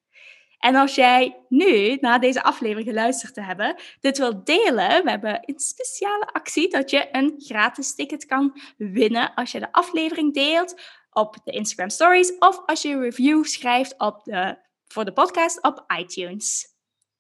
En 0.58 0.76
als 0.76 0.96
jij 0.96 1.46
nu, 1.50 1.98
na 2.02 2.20
deze 2.20 2.44
aflevering 2.44 2.88
geluisterd 2.88 3.34
te 3.34 3.42
hebben, 3.42 3.76
dit 4.00 4.18
wilt 4.18 4.46
delen, 4.46 5.04
we 5.04 5.10
hebben 5.10 5.40
een 5.42 5.60
speciale 5.60 6.26
actie 6.26 6.70
dat 6.70 6.90
je 6.90 7.08
een 7.12 7.34
gratis 7.38 7.96
ticket 7.96 8.26
kan 8.26 8.60
winnen 8.78 9.34
als 9.34 9.52
je 9.52 9.60
de 9.60 9.72
aflevering 9.72 10.34
deelt 10.34 10.82
op 11.12 11.38
de 11.44 11.52
Instagram 11.52 11.90
Stories 11.90 12.38
of 12.38 12.66
als 12.66 12.82
je 12.82 12.90
een 12.90 13.02
review 13.02 13.46
schrijft 13.46 14.00
op 14.00 14.24
de, 14.24 14.58
voor 14.88 15.06
de 15.06 15.14
podcast 15.14 15.64
op 15.64 15.86
iTunes. 15.98 16.73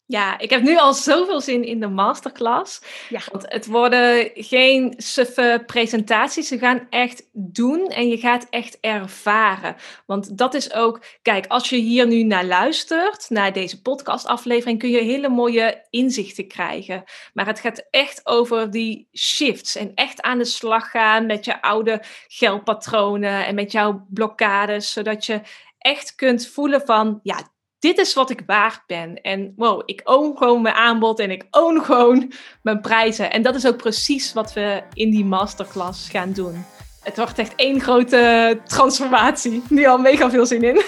Ja, 0.05 0.39
ik 0.39 0.49
heb 0.49 0.61
nu 0.61 0.77
al 0.77 0.93
zoveel 0.93 1.41
zin 1.41 1.63
in 1.63 1.79
de 1.79 1.87
masterclass. 1.87 2.81
Ja. 3.09 3.21
Want 3.31 3.45
het 3.47 3.65
worden 3.65 4.31
geen 4.33 4.93
suffe 4.97 5.63
presentaties. 5.65 6.47
Ze 6.47 6.57
gaan 6.57 6.87
echt 6.89 7.29
doen 7.31 7.87
en 7.87 8.07
je 8.07 8.17
gaat 8.17 8.47
echt 8.49 8.77
ervaren. 8.81 9.75
Want 10.05 10.37
dat 10.37 10.53
is 10.53 10.73
ook, 10.73 11.03
kijk, 11.21 11.47
als 11.47 11.69
je 11.69 11.75
hier 11.75 12.07
nu 12.07 12.23
naar 12.23 12.45
luistert, 12.45 13.29
naar 13.29 13.53
deze 13.53 13.81
podcastaflevering, 13.81 14.79
kun 14.79 14.89
je 14.89 15.01
hele 15.01 15.29
mooie 15.29 15.85
inzichten 15.89 16.47
krijgen. 16.47 17.03
Maar 17.33 17.45
het 17.45 17.59
gaat 17.59 17.87
echt 17.89 18.21
over 18.23 18.71
die 18.71 19.07
shifts 19.17 19.75
en 19.75 19.91
echt 19.95 20.21
aan 20.21 20.37
de 20.37 20.45
slag 20.45 20.89
gaan 20.91 21.25
met 21.25 21.45
je 21.45 21.61
oude 21.61 22.01
geldpatronen 22.27 23.45
en 23.45 23.55
met 23.55 23.71
jouw 23.71 24.05
blokkades, 24.09 24.91
zodat 24.91 25.25
je 25.25 25.41
echt 25.77 26.15
kunt 26.15 26.47
voelen 26.47 26.81
van, 26.85 27.19
ja, 27.23 27.51
dit 27.83 27.97
is 27.97 28.13
wat 28.13 28.29
ik 28.29 28.43
waard 28.45 28.81
ben. 28.87 29.21
En 29.21 29.53
wow, 29.55 29.81
ik 29.85 30.01
own 30.03 30.37
gewoon 30.37 30.61
mijn 30.61 30.75
aanbod 30.75 31.19
en 31.19 31.31
ik 31.31 31.45
own 31.51 31.79
gewoon 31.81 32.31
mijn 32.61 32.81
prijzen. 32.81 33.31
En 33.31 33.41
dat 33.41 33.55
is 33.55 33.67
ook 33.67 33.77
precies 33.77 34.33
wat 34.33 34.53
we 34.53 34.83
in 34.93 35.09
die 35.09 35.25
masterclass 35.25 36.09
gaan 36.09 36.33
doen. 36.33 36.65
Het 37.01 37.17
wordt 37.17 37.39
echt 37.39 37.55
één 37.55 37.81
grote 37.81 38.59
transformatie. 38.65 39.63
Nu 39.69 39.85
al 39.85 39.97
mega 39.97 40.29
veel 40.29 40.45
zin 40.45 40.63
in. 40.63 40.81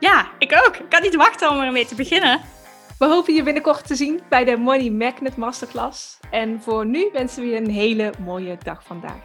Ja, 0.00 0.28
ik 0.38 0.62
ook. 0.66 0.76
Ik 0.76 0.88
kan 0.88 1.02
niet 1.02 1.14
wachten 1.14 1.50
om 1.50 1.60
ermee 1.60 1.86
te 1.86 1.94
beginnen. 1.94 2.40
We 2.98 3.06
hopen 3.06 3.34
je 3.34 3.42
binnenkort 3.42 3.86
te 3.86 3.94
zien 3.94 4.20
bij 4.28 4.44
de 4.44 4.56
Money 4.56 4.90
Magnet 4.90 5.36
Masterclass. 5.36 6.18
En 6.30 6.60
voor 6.62 6.86
nu 6.86 7.08
wensen 7.12 7.42
we 7.42 7.48
je 7.48 7.56
een 7.56 7.70
hele 7.70 8.12
mooie 8.24 8.58
dag 8.62 8.84
vandaag. 8.84 9.22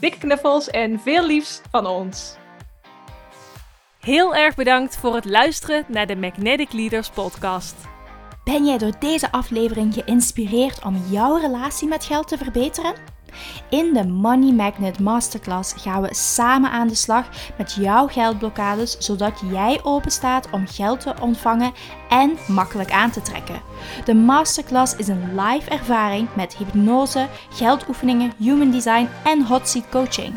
Dikke 0.00 0.18
knuffels 0.18 0.70
en 0.70 1.00
veel 1.00 1.26
liefs 1.26 1.60
van 1.70 1.86
ons. 1.86 2.40
Heel 4.02 4.34
erg 4.34 4.54
bedankt 4.54 4.96
voor 4.96 5.14
het 5.14 5.24
luisteren 5.24 5.84
naar 5.88 6.06
de 6.06 6.16
Magnetic 6.16 6.72
Leaders 6.72 7.10
podcast. 7.10 7.74
Ben 8.44 8.66
jij 8.66 8.78
door 8.78 8.92
deze 8.98 9.32
aflevering 9.32 9.94
geïnspireerd 9.94 10.84
om 10.84 11.02
jouw 11.10 11.36
relatie 11.36 11.88
met 11.88 12.04
geld 12.04 12.28
te 12.28 12.36
verbeteren? 12.36 12.94
In 13.70 13.92
de 13.92 14.06
Money 14.06 14.52
Magnet 14.52 15.00
Masterclass 15.00 15.74
gaan 15.76 16.02
we 16.02 16.14
samen 16.14 16.70
aan 16.70 16.88
de 16.88 16.94
slag 16.94 17.28
met 17.58 17.74
jouw 17.80 18.06
geldblokkades, 18.06 18.98
zodat 18.98 19.42
jij 19.50 19.80
openstaat 19.82 20.50
om 20.50 20.66
geld 20.66 21.00
te 21.00 21.14
ontvangen 21.20 21.72
en 22.08 22.38
makkelijk 22.48 22.90
aan 22.90 23.10
te 23.10 23.22
trekken. 23.22 23.62
De 24.04 24.14
masterclass 24.14 24.96
is 24.96 25.08
een 25.08 25.40
live 25.40 25.70
ervaring 25.70 26.28
met 26.34 26.56
hypnose, 26.56 27.28
geldoefeningen, 27.50 28.32
human 28.38 28.70
design 28.70 29.08
en 29.24 29.46
hot 29.46 29.68
seat 29.68 29.88
coaching. 29.90 30.34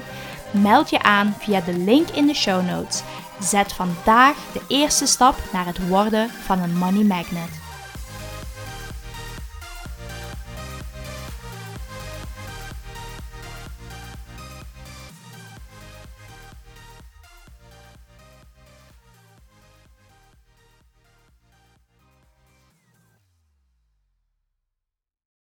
Meld 0.51 0.89
je 0.89 1.01
aan 1.01 1.35
via 1.39 1.61
de 1.61 1.77
link 1.77 2.09
in 2.09 2.25
de 2.25 2.33
show 2.33 2.69
notes. 2.69 3.03
Zet 3.39 3.73
vandaag 3.73 4.35
de 4.53 4.61
eerste 4.67 5.05
stap 5.05 5.35
naar 5.53 5.65
het 5.65 5.87
worden 5.87 6.29
van 6.29 6.59
een 6.59 6.77
money 6.77 7.03
magnet. 7.03 7.64